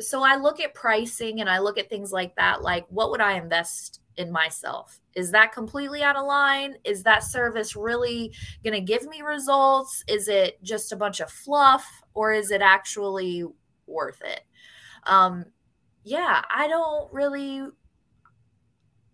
[0.00, 3.20] so i look at pricing and i look at things like that like what would
[3.20, 8.74] i invest in myself is that completely out of line is that service really going
[8.74, 11.84] to give me results is it just a bunch of fluff
[12.14, 13.44] or is it actually
[13.86, 14.42] worth it
[15.04, 15.44] um
[16.04, 17.62] yeah, I don't really,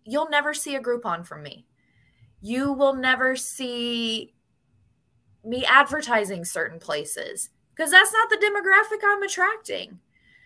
[0.03, 1.65] you'll never see a Groupon from me.
[2.41, 4.33] You will never see
[5.43, 9.99] me advertising certain places because that's not the demographic I'm attracting.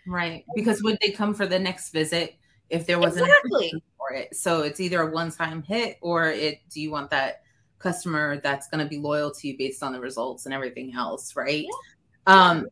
[0.06, 0.44] Right.
[0.54, 2.36] Because would they come for the next visit
[2.70, 3.82] if there wasn't exactly.
[4.06, 4.34] For it?
[4.34, 7.42] So it's either a one time hit or it do you want that
[7.78, 11.36] customer that's going to be loyal to you based on the results and everything else,
[11.36, 11.66] right?
[12.26, 12.50] Yeah.
[12.50, 12.66] Um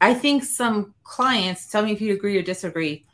[0.00, 3.06] I think some clients, tell me if you agree or disagree,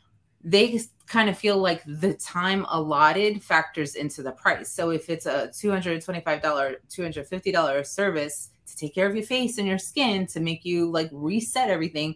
[0.43, 4.71] they kind of feel like the time allotted factors into the price.
[4.71, 9.77] So if it's a $225, $250 service to take care of your face and your
[9.77, 12.15] skin to make you like reset everything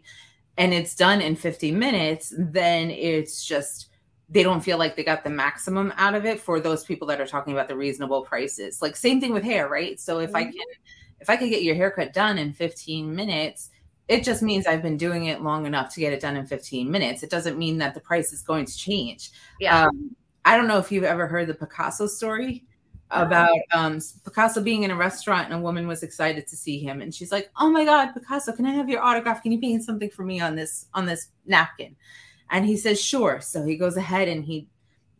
[0.57, 3.89] and it's done in 50 minutes, then it's just
[4.29, 7.21] they don't feel like they got the maximum out of it for those people that
[7.21, 8.81] are talking about the reasonable prices.
[8.81, 9.99] Like same thing with hair, right?
[9.99, 10.37] So if mm-hmm.
[10.37, 10.65] I can
[11.21, 13.69] if I could get your haircut done in 15 minutes,
[14.07, 16.89] it just means I've been doing it long enough to get it done in 15
[16.89, 17.23] minutes.
[17.23, 19.31] It doesn't mean that the price is going to change.
[19.59, 19.85] Yeah.
[19.85, 22.65] Um, I don't know if you've ever heard the Picasso story
[23.11, 27.01] about um, Picasso being in a restaurant and a woman was excited to see him
[27.01, 29.41] and she's like, "Oh my god, Picasso, can I have your autograph?
[29.41, 31.95] Can you paint something for me on this on this napkin?"
[32.49, 34.67] And he says, "Sure." So he goes ahead and he,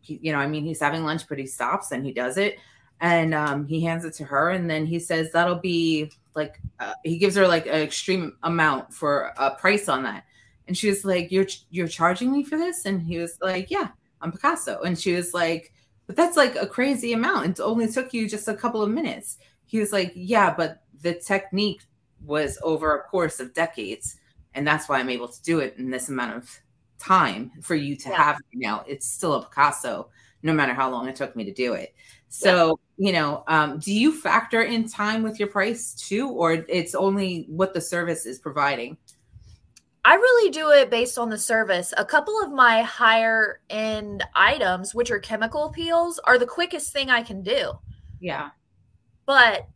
[0.00, 2.58] he you know, I mean, he's having lunch but he stops and he does it.
[3.00, 4.50] And um, he hands it to her.
[4.50, 8.94] And then he says that'll be like uh, he gives her like an extreme amount
[8.94, 10.24] for a price on that.
[10.66, 12.86] And she was like you're you're charging me for this?
[12.86, 13.88] And he was like yeah
[14.22, 14.80] i'm picasso.
[14.82, 15.72] And she was like
[16.06, 17.58] but that's like a crazy amount.
[17.58, 19.38] It only took you just a couple of minutes.
[19.66, 21.82] He was like yeah but the technique
[22.24, 24.16] was over a course of decades
[24.54, 26.60] and that's why i'm able to do it in this amount of
[26.98, 28.16] time for you to yeah.
[28.16, 30.08] have now it's still a picasso
[30.42, 31.94] no matter how long it took me to do it
[32.28, 33.06] so, yeah.
[33.06, 37.46] you know, um, do you factor in time with your price too, or it's only
[37.48, 38.96] what the service is providing?
[40.04, 41.92] I really do it based on the service.
[41.96, 47.10] A couple of my higher end items, which are chemical peels, are the quickest thing
[47.10, 47.72] I can do.
[48.20, 48.50] Yeah.
[49.24, 49.66] But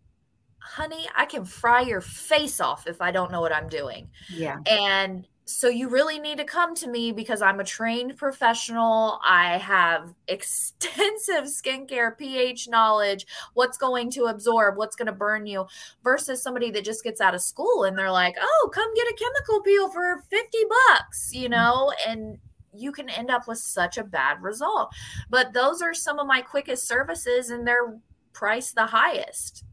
[0.59, 4.09] honey, I can fry your face off if I don't know what I'm doing.
[4.29, 4.59] Yeah.
[4.66, 9.20] And so you really need to come to me because I'm a trained professional.
[9.24, 15.66] I have extensive skincare pH knowledge, what's going to absorb, what's going to burn you,
[16.05, 19.16] versus somebody that just gets out of school and they're like, oh, come get a
[19.16, 21.53] chemical peel for 50 bucks, you mm.
[21.53, 22.38] know, and
[22.72, 24.90] you can end up with such a bad result.
[25.28, 27.98] But those are some of my quickest services and they're
[28.32, 29.64] priced the highest.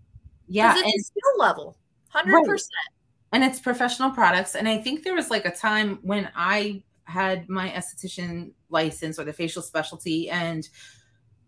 [0.47, 0.73] Yeah.
[0.77, 1.77] It's skill level,
[2.13, 2.25] 100%.
[2.31, 2.61] Right
[3.31, 4.55] and it's professional products.
[4.55, 9.23] And I think there was like a time when I had my esthetician license or
[9.23, 10.67] the facial specialty and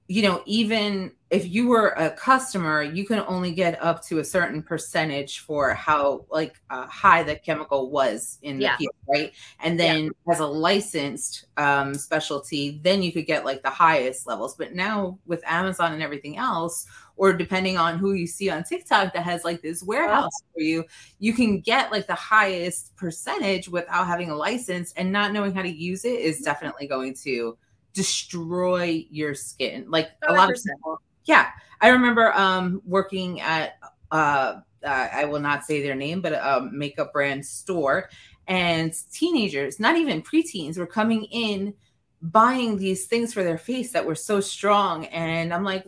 [0.07, 4.23] you know even if you were a customer you can only get up to a
[4.23, 8.75] certain percentage for how like uh, high the chemical was in yeah.
[8.77, 10.33] the peel right and then yeah.
[10.33, 15.19] as a licensed um, specialty then you could get like the highest levels but now
[15.27, 16.87] with amazon and everything else
[17.19, 20.49] or depending on who you see on tiktok that has like this warehouse wow.
[20.53, 20.83] for you
[21.19, 25.61] you can get like the highest percentage without having a license and not knowing how
[25.61, 27.57] to use it is definitely going to
[27.93, 29.85] destroy your skin.
[29.89, 30.29] Like 100%.
[30.29, 31.01] a lot of people.
[31.25, 31.47] Yeah.
[31.81, 33.77] I remember um working at
[34.11, 38.09] uh, uh I will not say their name, but a makeup brand store
[38.47, 41.73] and teenagers, not even preteens, were coming in
[42.21, 45.05] buying these things for their face that were so strong.
[45.05, 45.85] And I'm like,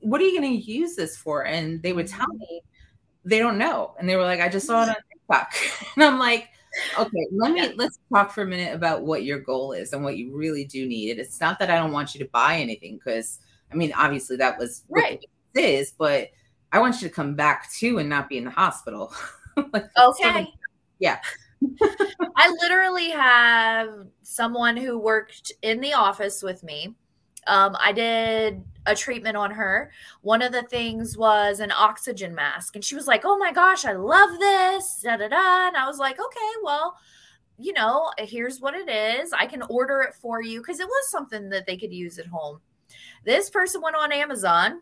[0.00, 1.44] what are you going to use this for?
[1.44, 2.38] And they would tell mm-hmm.
[2.38, 2.62] me
[3.24, 3.94] they don't know.
[3.98, 5.54] And they were like, I just saw it on TikTok.
[5.96, 6.48] and I'm like,
[6.98, 7.72] okay let me yeah.
[7.76, 10.86] let's talk for a minute about what your goal is and what you really do
[10.86, 13.40] need it's not that i don't want you to buy anything because
[13.72, 16.28] i mean obviously that was right it is but
[16.72, 19.12] i want you to come back too and not be in the hospital
[19.72, 20.46] like, okay
[20.98, 21.18] yeah
[22.36, 23.88] i literally have
[24.22, 26.94] someone who worked in the office with me
[27.48, 29.90] um, I did a treatment on her.
[30.22, 32.74] One of the things was an oxygen mask.
[32.74, 35.00] And she was like, Oh my gosh, I love this.
[35.02, 35.68] Da, da, da.
[35.68, 36.96] And I was like, Okay, well,
[37.58, 39.32] you know, here's what it is.
[39.32, 42.26] I can order it for you because it was something that they could use at
[42.26, 42.60] home.
[43.24, 44.80] This person went on Amazon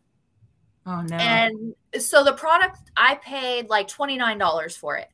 [0.87, 1.17] Oh no.
[1.17, 5.09] And so the product I paid like $29 for it.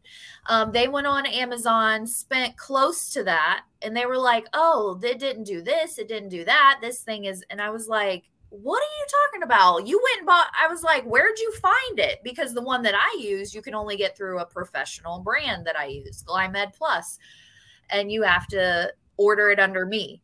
[0.46, 5.14] Um, they went on Amazon, spent close to that, and they were like, oh, they
[5.14, 6.78] didn't do this, it didn't do that.
[6.82, 9.86] This thing is, and I was like, what are you talking about?
[9.86, 12.18] You went and bought, I was like, where'd you find it?
[12.22, 15.78] Because the one that I use, you can only get through a professional brand that
[15.78, 16.74] I use, Glymed.
[16.74, 17.18] Plus,
[17.88, 20.20] and you have to order it under me.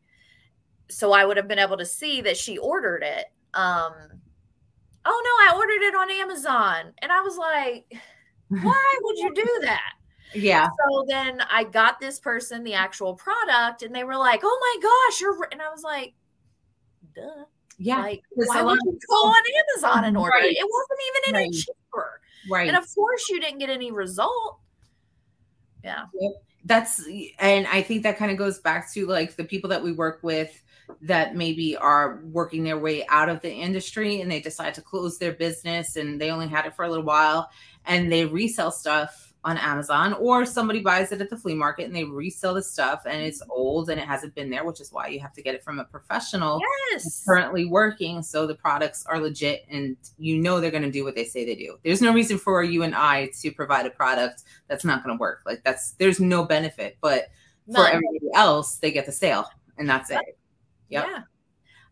[0.91, 3.27] So I would have been able to see that she ordered it.
[3.55, 3.95] Um,
[5.05, 6.93] oh no, I ordered it on Amazon.
[6.99, 7.93] And I was like,
[8.49, 9.93] why would you do that?
[10.35, 10.69] Yeah.
[10.89, 14.83] So then I got this person the actual product and they were like, oh my
[14.83, 16.15] gosh, you're, and I was like,
[17.15, 17.45] duh.
[17.79, 18.01] Yeah.
[18.03, 19.43] Like, why would you go on
[19.77, 20.51] Amazon and order Right.
[20.51, 20.59] it?
[20.59, 21.55] It wasn't even any Right.
[21.55, 22.21] cheaper.
[22.51, 22.69] right.
[22.69, 24.59] And of course you didn't get any result.
[25.85, 26.05] Yeah.
[26.65, 27.07] that's
[27.39, 30.19] and i think that kind of goes back to like the people that we work
[30.23, 30.61] with
[31.03, 35.19] that maybe are working their way out of the industry and they decide to close
[35.19, 37.51] their business and they only had it for a little while
[37.87, 41.95] and they resell stuff on amazon or somebody buys it at the flea market and
[41.95, 43.53] they resell the stuff and it's mm-hmm.
[43.53, 45.79] old and it hasn't been there which is why you have to get it from
[45.79, 46.61] a professional
[46.91, 47.25] Yes.
[47.25, 51.15] currently working so the products are legit and you know they're going to do what
[51.15, 51.79] they say they do.
[51.85, 55.21] There's no reason for you and i to provide a product that's not going to
[55.21, 55.43] work.
[55.47, 57.29] Like that's there's no benefit but
[57.73, 60.38] for everybody else they get the sale and that's it
[60.91, 61.07] Yep.
[61.09, 61.23] Yeah.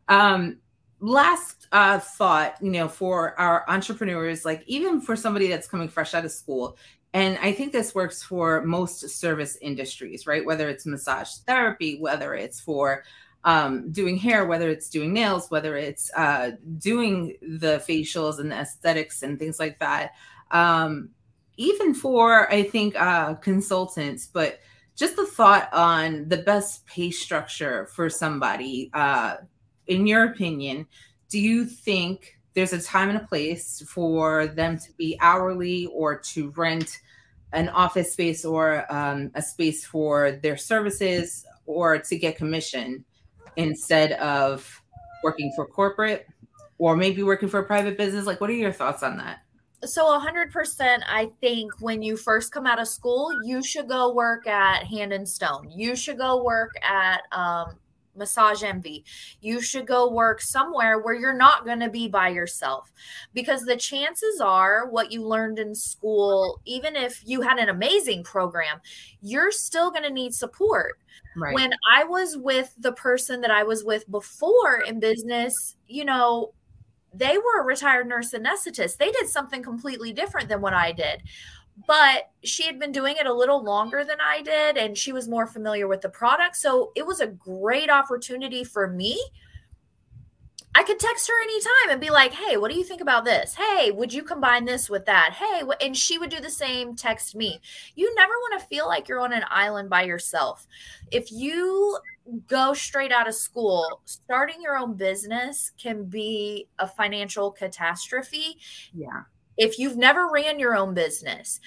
[0.08, 0.58] um
[1.00, 6.14] last uh thought you know for our entrepreneurs like even for somebody that's coming fresh
[6.14, 6.76] out of school
[7.12, 12.34] and i think this works for most service industries right whether it's massage therapy whether
[12.34, 13.04] it's for
[13.44, 18.56] um, doing hair whether it's doing nails whether it's uh, doing the facials and the
[18.56, 20.12] aesthetics and things like that
[20.50, 21.10] um,
[21.56, 24.60] even for i think uh, consultants but
[24.96, 29.36] just the thought on the best pay structure for somebody uh,
[29.86, 30.86] in your opinion
[31.28, 36.18] do you think there's a time and a place for them to be hourly or
[36.18, 37.00] to rent
[37.52, 43.04] an office space or um, a space for their services or to get commission
[43.56, 44.82] instead of
[45.22, 46.26] working for corporate
[46.78, 48.24] or maybe working for a private business?
[48.24, 49.40] Like what are your thoughts on that
[49.84, 54.46] So 100% I think when you first come out of school, you should go work
[54.46, 55.70] at Hand and Stone.
[55.70, 57.76] You should go work at um,
[58.16, 59.04] Massage Envy.
[59.40, 62.90] You should go work somewhere where you're not going to be by yourself
[63.34, 68.24] because the chances are what you learned in school, even if you had an amazing
[68.24, 68.80] program,
[69.20, 70.98] you're still going to need support.
[71.36, 76.04] right When I was with the person that I was with before in business, you
[76.04, 76.52] know,
[77.18, 78.96] they were a retired nurse anesthetist.
[78.96, 81.22] They did something completely different than what I did.
[81.86, 85.28] But she had been doing it a little longer than I did, and she was
[85.28, 86.56] more familiar with the product.
[86.56, 89.20] So it was a great opportunity for me.
[90.74, 93.54] I could text her anytime and be like, hey, what do you think about this?
[93.54, 95.32] Hey, would you combine this with that?
[95.32, 97.60] Hey, and she would do the same, text me.
[97.94, 100.66] You never want to feel like you're on an island by yourself.
[101.10, 101.98] If you
[102.46, 108.58] go straight out of school, starting your own business can be a financial catastrophe
[108.94, 109.22] yeah
[109.56, 111.60] if you've never ran your own business.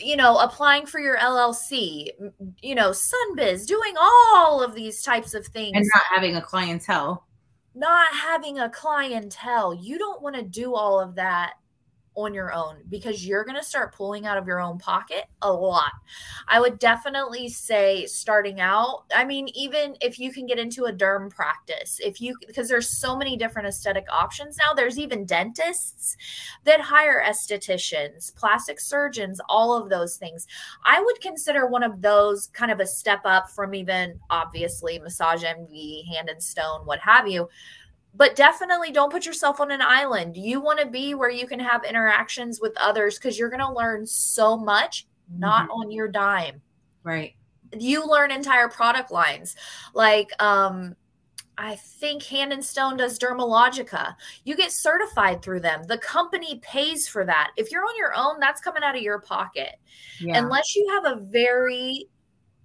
[0.00, 2.08] You know, applying for your LLC,
[2.62, 7.26] you know, Sunbiz, doing all of these types of things and not having a clientele
[7.74, 9.74] not having a clientele.
[9.74, 11.54] You don't want to do all of that
[12.16, 15.52] on your own because you're going to start pulling out of your own pocket a
[15.52, 15.92] lot.
[16.48, 20.92] I would definitely say starting out, I mean even if you can get into a
[20.92, 26.16] derm practice, if you because there's so many different aesthetic options now, there's even dentists
[26.64, 30.46] that hire estheticians, plastic surgeons, all of those things.
[30.84, 35.44] I would consider one of those kind of a step up from even obviously massage
[35.44, 37.48] envy, hand and stone, what have you
[38.16, 40.36] but definitely don't put yourself on an island.
[40.36, 43.72] You want to be where you can have interactions with others because you're going to
[43.72, 46.60] learn so much, not on your dime.
[47.02, 47.34] right
[47.76, 49.56] You learn entire product lines.
[49.94, 50.94] Like, um,
[51.56, 54.14] I think Hand and Stone does Dermalogica.
[54.44, 55.84] You get certified through them.
[55.84, 57.52] The company pays for that.
[57.56, 59.76] If you're on your own, that's coming out of your pocket.
[60.20, 62.08] yeah Unless you have a very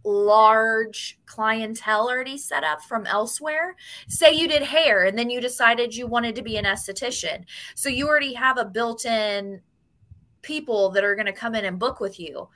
[0.03, 3.75] large clientele already set up from elsewhere.
[4.07, 7.43] Say you did hair and then you decided you wanted to be an esthetician.
[7.75, 9.61] So you already have a built in
[10.41, 12.47] people that are going to come in and book with you.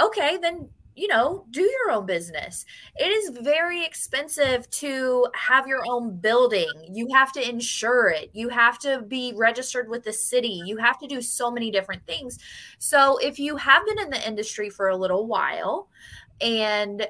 [0.00, 2.64] Okay, then you know, do your own business.
[2.96, 6.70] It is very expensive to have your own building.
[6.88, 8.30] You have to insure it.
[8.32, 10.62] You have to be registered with the city.
[10.64, 12.38] You have to do so many different things.
[12.78, 15.88] So, if you have been in the industry for a little while
[16.44, 17.06] and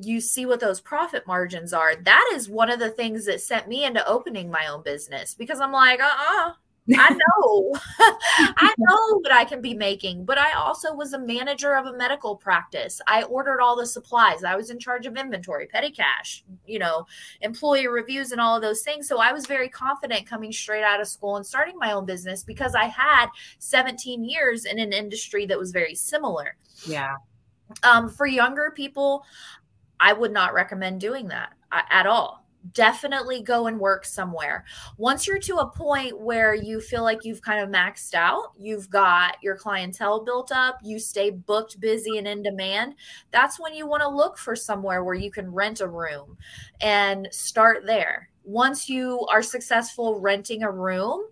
[0.00, 3.66] you see what those profit margins are, that is one of the things that sent
[3.66, 6.52] me into opening my own business because I'm like, uh uh
[6.96, 7.74] I know.
[7.98, 11.96] I know what I can be making, but I also was a manager of a
[11.96, 13.00] medical practice.
[13.06, 14.44] I ordered all the supplies.
[14.44, 17.06] I was in charge of inventory, petty cash, you know,
[17.40, 19.08] employee reviews and all of those things.
[19.08, 22.42] So I was very confident coming straight out of school and starting my own business
[22.42, 23.26] because I had
[23.58, 26.56] 17 years in an industry that was very similar.
[26.86, 27.16] Yeah.
[27.82, 29.24] Um, for younger people,
[30.00, 34.64] I would not recommend doing that at all definitely go and work somewhere.
[34.96, 38.90] Once you're to a point where you feel like you've kind of maxed out, you've
[38.90, 42.94] got your clientele built up, you stay booked, busy, and in demand,
[43.30, 46.36] that's when you want to look for somewhere where you can rent a room
[46.80, 48.28] and start there.
[48.44, 51.22] Once you are successful renting a room,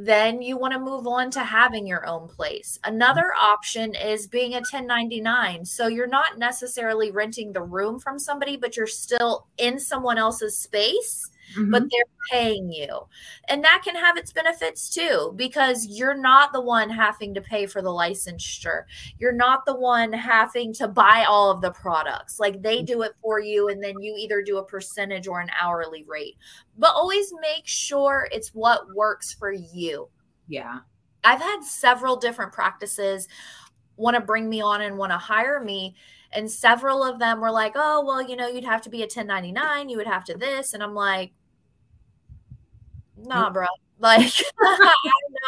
[0.00, 2.78] then you want to move on to having your own place.
[2.84, 5.64] Another option is being a 1099.
[5.64, 10.56] So you're not necessarily renting the room from somebody, but you're still in someone else's
[10.56, 11.70] space mm-hmm.
[11.70, 13.06] but they're paying you.
[13.48, 17.66] And that can have its benefits too, because you're not the one having to pay
[17.66, 18.84] for the licensure.
[19.18, 22.38] You're not the one having to buy all of the products.
[22.38, 25.50] Like they do it for you, and then you either do a percentage or an
[25.60, 26.36] hourly rate.
[26.76, 30.08] But always make sure it's what works for you.
[30.48, 30.80] Yeah.
[31.24, 33.28] I've had several different practices
[33.96, 35.94] want to bring me on and want to hire me
[36.32, 39.06] and several of them were like oh well you know you'd have to be a
[39.06, 41.32] 1099 you would have to this and i'm like
[43.24, 43.66] nah, bro.
[44.00, 44.92] Like I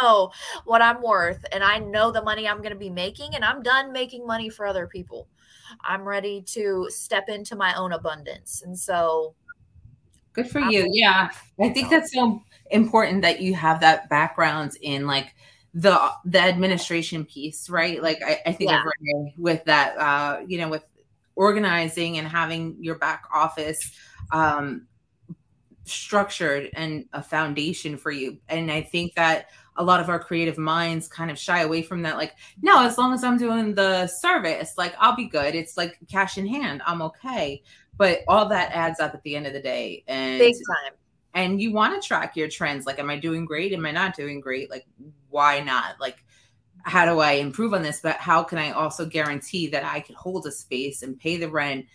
[0.02, 0.32] know
[0.64, 3.62] what I'm worth and I know the money I'm going to be making and I'm
[3.62, 5.28] done making money for other people.
[5.84, 8.62] I'm ready to step into my own abundance.
[8.66, 9.36] And so
[10.32, 10.84] good for I'm you.
[10.90, 11.30] Yeah.
[11.60, 12.42] I think that's so
[12.72, 15.32] important that you have that background in like
[15.72, 18.02] the the administration piece, right?
[18.02, 18.82] Like I, I think yeah.
[19.36, 20.84] with that uh, you know, with
[21.36, 23.92] organizing and having your back office
[24.32, 24.86] um
[25.84, 28.38] structured and a foundation for you.
[28.48, 29.46] And I think that
[29.76, 32.16] a lot of our creative minds kind of shy away from that.
[32.16, 35.54] Like, no, as long as I'm doing the service, like I'll be good.
[35.54, 36.82] It's like cash in hand.
[36.84, 37.62] I'm okay.
[37.96, 40.04] But all that adds up at the end of the day.
[40.06, 40.92] And big time.
[41.32, 42.86] And you want to track your trends.
[42.86, 43.72] Like, am I doing great?
[43.72, 44.68] Am I not doing great?
[44.70, 44.86] Like,
[45.28, 46.00] why not?
[46.00, 46.24] Like,
[46.82, 48.00] how do I improve on this?
[48.02, 51.48] But how can I also guarantee that I can hold a space and pay the
[51.48, 51.86] rent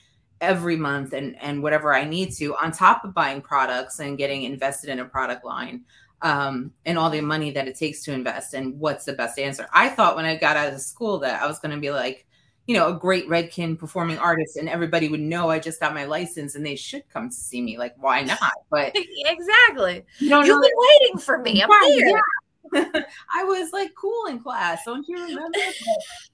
[0.41, 4.43] every month and and whatever I need to on top of buying products and getting
[4.43, 5.85] invested in a product line
[6.21, 9.67] um, and all the money that it takes to invest and what's the best answer.
[9.73, 12.25] I thought when I got out of school that I was going to be like,
[12.67, 16.05] you know, a great Redken performing artist and everybody would know I just got my
[16.05, 17.77] license and they should come to see me.
[17.77, 18.39] Like, why not?
[18.71, 18.95] But
[19.25, 20.03] exactly.
[20.17, 21.61] You You've been waiting for me.
[21.61, 22.07] I'm here.
[22.07, 22.19] Yeah.
[23.33, 24.81] I was like cool in class.
[24.85, 25.57] Don't you remember?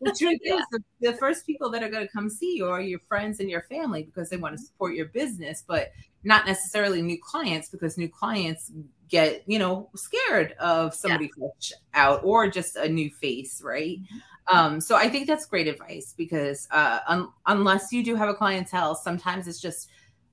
[0.02, 0.56] the truth yeah.
[0.56, 3.40] is, the, the, first people that are going to come see you are your friends
[3.40, 5.92] and your family because they want to support your business, but
[6.24, 8.72] not necessarily new clients because new clients
[9.10, 11.48] get, you know, scared of somebody yeah.
[11.48, 13.98] fresh out or just a new face, right?
[13.98, 14.18] Mm-hmm.
[14.56, 18.34] Um, so I think that's great advice because uh, un- unless you do have a
[18.34, 19.90] clientele, sometimes it's just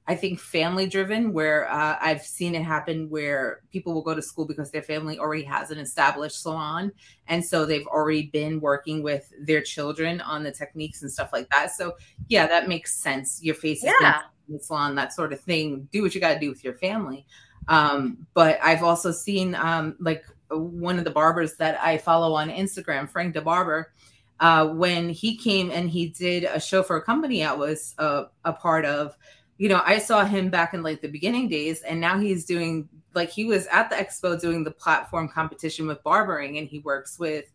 [0.09, 4.23] I think family driven, where uh, I've seen it happen where people will go to
[4.23, 6.93] school because their family already has an established salon.
[7.27, 11.51] And so they've already been working with their children on the techniques and stuff like
[11.51, 11.73] that.
[11.73, 11.95] So,
[12.29, 13.41] yeah, that makes sense.
[13.43, 14.23] Your face is yeah.
[14.49, 15.87] in the salon, that sort of thing.
[15.93, 17.27] Do what you got to do with your family.
[17.69, 22.49] Um, but I've also seen um, like one of the barbers that I follow on
[22.49, 23.93] Instagram, Frank the Barber.
[24.41, 28.27] Uh, when he came and he did a show for a company I was uh,
[28.45, 29.17] a part of,
[29.59, 32.89] you know, I saw him back in like the beginning days, and now he's doing
[33.15, 37.19] like he was at the expo doing the platform competition with barbering, and he works
[37.19, 37.47] with,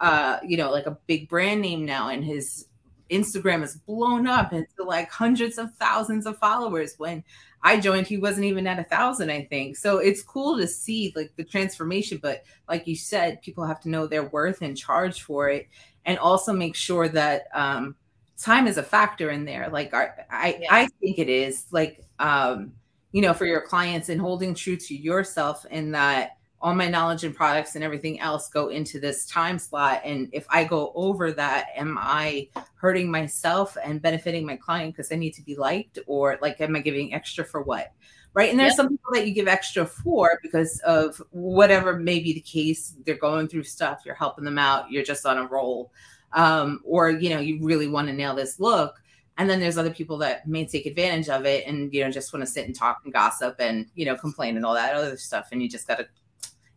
[0.00, 2.66] uh, you know, like a big brand name now, and his
[3.10, 6.94] Instagram is blown up into like hundreds of thousands of followers.
[6.98, 7.22] When
[7.62, 9.76] I joined, he wasn't even at a thousand, I think.
[9.76, 13.88] So it's cool to see like the transformation, but like you said, people have to
[13.88, 15.68] know their worth and charge for it,
[16.06, 17.94] and also make sure that um,
[18.42, 19.68] time is a factor in there.
[19.70, 20.68] Like I, I, yeah.
[20.70, 22.72] I think it is like, um,
[23.12, 27.24] you know, for your clients and holding true to yourself in that all my knowledge
[27.24, 30.00] and products and everything else go into this time slot.
[30.04, 35.10] And if I go over that, am I hurting myself and benefiting my client because
[35.10, 37.92] I need to be liked or like, am I giving extra for what?
[38.34, 38.48] Right.
[38.48, 38.76] And there's yep.
[38.76, 42.94] some people that you give extra for because of whatever may be the case.
[43.04, 45.92] They're going through stuff, you're helping them out, you're just on a roll
[46.32, 48.96] um, or you know you really want to nail this look.
[49.38, 52.32] And then there's other people that may take advantage of it and you know just
[52.32, 55.16] want to sit and talk and gossip and you know complain and all that other
[55.16, 55.48] stuff.
[55.52, 56.06] And you just gotta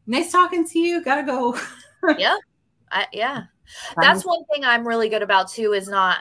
[0.07, 1.03] nice talking to you.
[1.03, 1.57] Gotta go.
[2.19, 2.35] Yeah.
[2.91, 3.45] I, yeah.
[3.99, 6.19] That's one thing i'm really good about too is not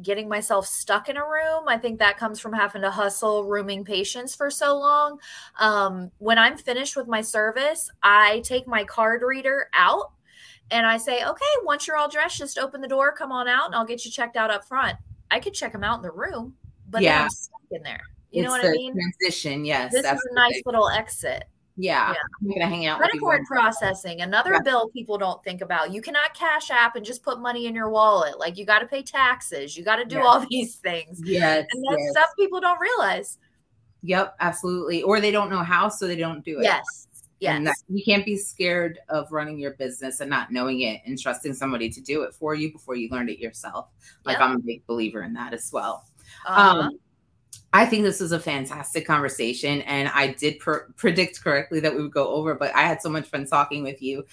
[0.00, 1.68] getting myself stuck in a room.
[1.68, 5.18] I think that comes from having to hustle rooming patients for so long.
[5.58, 10.12] Um, when I'm finished with my service, I take my card reader out
[10.72, 13.66] and I say, okay, once you're all dressed, just open the door, come on out,
[13.66, 14.96] and I'll get you checked out up front.
[15.30, 16.54] I could check them out in the room,
[16.90, 17.24] but yeah.
[17.24, 18.02] I'm stuck in there.
[18.30, 18.94] You it's know what I mean?
[18.94, 19.92] Transition, yes.
[19.92, 21.44] This is a nice little exit.
[21.76, 22.16] Yeah, yeah.
[22.40, 22.98] I'm gonna hang out.
[22.98, 24.60] Credit card processing, another yeah.
[24.62, 25.92] bill people don't think about.
[25.92, 28.38] You cannot cash app and just put money in your wallet.
[28.38, 29.74] Like you got to pay taxes.
[29.76, 30.26] You got to do yes.
[30.26, 31.20] all these things.
[31.24, 32.10] Yes, and that's yes.
[32.12, 33.38] stuff people don't realize.
[34.02, 35.02] Yep, absolutely.
[35.02, 36.64] Or they don't know how, so they don't do it.
[36.64, 37.08] Yes,
[37.42, 37.56] yes.
[37.56, 41.18] And that, you can't be scared of running your business and not knowing it and
[41.18, 43.88] trusting somebody to do it for you before you learned it yourself.
[44.24, 44.48] Like yep.
[44.48, 46.04] I'm a big believer in that as well.
[46.46, 46.80] Uh-huh.
[46.80, 46.98] Um,
[47.74, 52.02] I think this was a fantastic conversation, and I did pr- predict correctly that we
[52.02, 52.54] would go over.
[52.54, 54.24] But I had so much fun talking with you.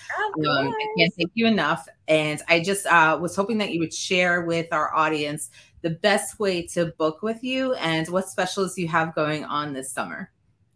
[0.45, 3.93] Um, I can't thank you enough, and I just uh, was hoping that you would
[3.93, 8.89] share with our audience the best way to book with you and what specials you
[8.89, 10.31] have going on this summer.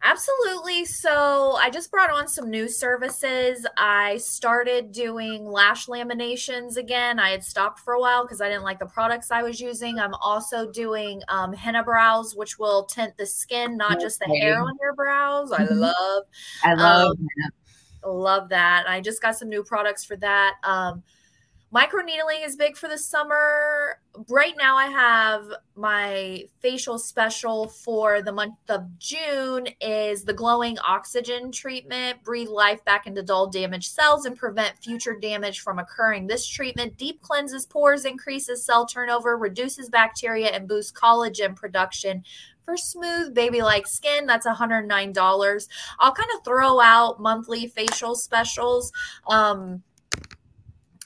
[0.06, 0.84] Absolutely.
[0.84, 3.66] So I just brought on some new services.
[3.78, 7.20] I started doing lash laminations again.
[7.20, 10.00] I had stopped for a while because I didn't like the products I was using.
[10.00, 14.04] I'm also doing um, henna brows, which will tint the skin, not okay.
[14.04, 15.54] just the hair on your brows.
[15.54, 15.80] I mm-hmm.
[15.80, 16.24] love.
[16.64, 17.18] I love.
[18.04, 18.84] Um, love that.
[18.88, 20.56] I just got some new products for that.
[20.64, 21.02] Um,
[21.74, 24.00] Micro needling is big for the summer.
[24.30, 30.78] Right now, I have my facial special for the month of June is the glowing
[30.88, 32.24] oxygen treatment.
[32.24, 36.28] Breathe life back into dull damaged cells and prevent future damage from occurring.
[36.28, 42.24] This treatment deep cleanses pores, increases cell turnover, reduces bacteria, and boosts collagen production
[42.64, 45.68] for smooth baby like skin that's $109
[46.00, 48.90] i'll kind of throw out monthly facial specials
[49.28, 49.84] um,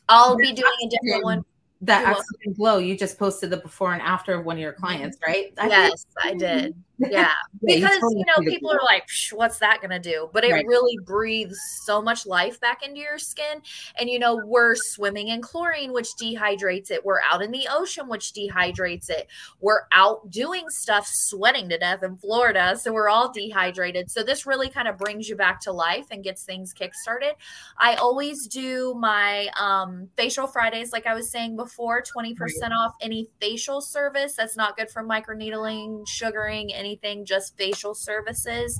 [0.09, 1.45] I'll be doing a different one
[1.81, 5.17] that oxygen glow you just posted the before and after of one of your clients
[5.25, 5.53] right?
[5.59, 7.31] I yes i did yeah,
[7.63, 10.29] because you, totally you know people are like what's that going to do?
[10.33, 10.65] But it right.
[10.65, 13.61] really breathes so much life back into your skin.
[13.99, 17.05] And you know we're swimming in chlorine which dehydrates it.
[17.05, 19.27] We're out in the ocean which dehydrates it.
[19.59, 24.09] We're out doing stuff sweating to death in florida so we're all dehydrated.
[24.11, 27.35] So this really kind of brings you back to life and gets things kick-started.
[27.77, 32.71] I always do my um, facial fridays like i was saying before 20% right.
[32.71, 34.35] off any facial service.
[34.35, 38.79] That's not good for microneedling sugaring any anything, just facial services.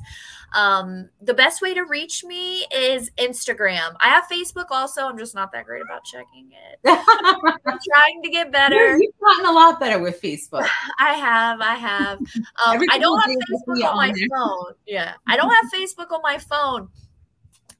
[0.54, 3.94] Um, the best way to reach me is Instagram.
[4.00, 5.02] I have Facebook also.
[5.02, 6.80] I'm just not that great about checking it.
[6.86, 8.96] I'm trying to get better.
[8.96, 10.66] You've gotten a lot better with Facebook.
[10.98, 11.60] I have.
[11.60, 12.18] I have.
[12.18, 14.74] Um, I don't have Facebook on my phone.
[14.86, 15.14] Yeah.
[15.26, 16.88] I don't have Facebook on my phone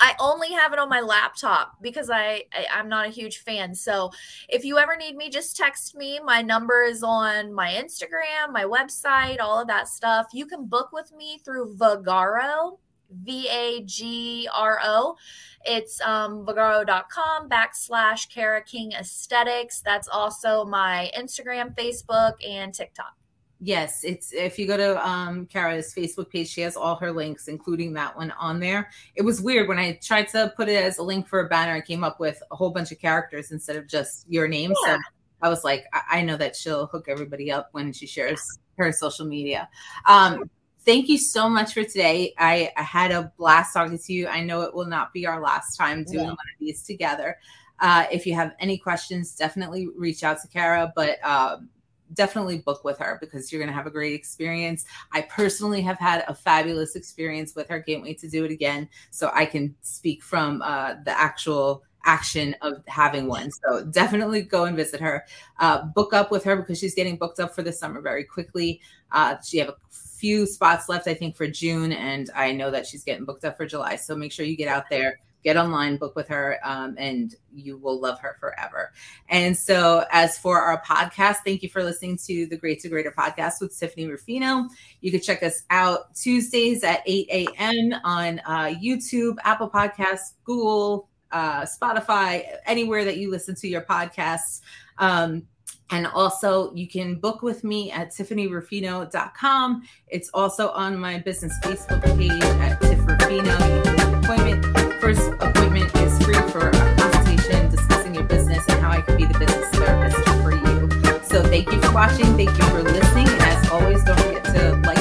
[0.00, 3.74] I only have it on my laptop because I, I am not a huge fan.
[3.74, 4.10] So
[4.48, 6.20] if you ever need me, just text me.
[6.24, 10.28] My number is on my Instagram, my website, all of that stuff.
[10.32, 12.78] You can book with me through Vagaro.
[13.10, 15.16] V A G R O.
[15.64, 19.80] It's um, vagaro.com backslash Kara King Esthetics.
[19.80, 23.16] That's also my Instagram, Facebook, and TikTok.
[23.60, 27.48] Yes, it's if you go to um Kara's Facebook page, she has all her links,
[27.48, 28.90] including that one on there.
[29.16, 31.72] It was weird when I tried to put it as a link for a banner,
[31.72, 34.72] I came up with a whole bunch of characters instead of just your name.
[34.86, 34.94] Yeah.
[34.94, 35.00] So
[35.42, 38.40] I was like, I-, I know that she'll hook everybody up when she shares
[38.76, 39.68] her social media.
[40.06, 40.48] Um,
[40.84, 42.34] thank you so much for today.
[42.38, 44.28] I, I, had a blast talking to you.
[44.28, 46.26] I know it will not be our last time doing yeah.
[46.26, 47.36] one of these together.
[47.80, 50.92] Uh, if you have any questions, definitely reach out to Kara.
[50.94, 51.68] But um,
[52.14, 54.84] definitely book with her because you're going to have a great experience.
[55.12, 57.80] I personally have had a fabulous experience with her.
[57.80, 58.88] Can't wait to do it again.
[59.10, 63.50] So I can speak from uh, the actual action of having one.
[63.50, 65.24] So definitely go and visit her.
[65.58, 68.80] Uh, book up with her because she's getting booked up for the summer very quickly.
[69.12, 72.86] Uh, she have a few spots left, I think, for June, and I know that
[72.86, 73.96] she's getting booked up for July.
[73.96, 75.18] So make sure you get out there
[75.48, 78.92] get online, book with her, um, and you will love her forever.
[79.30, 83.10] And so, as for our podcast, thank you for listening to the Great to Greater
[83.10, 84.68] podcast with Tiffany Rufino.
[85.00, 87.94] You can check us out Tuesdays at 8 a.m.
[88.04, 94.60] on uh, YouTube, Apple Podcasts, Google, uh, Spotify, anywhere that you listen to your podcasts.
[94.98, 95.48] Um,
[95.90, 99.82] and also, you can book with me at tiffanyrufino.com.
[100.08, 103.52] It's also on my business Facebook page at Tiff Rufino.
[103.76, 104.77] You can appointment
[105.14, 109.24] first appointment is free for a consultation discussing your business and how I can be
[109.24, 111.22] the business therapist for you.
[111.22, 112.26] So thank you for watching.
[112.36, 113.26] Thank you for listening.
[113.26, 114.97] And as always, don't forget to like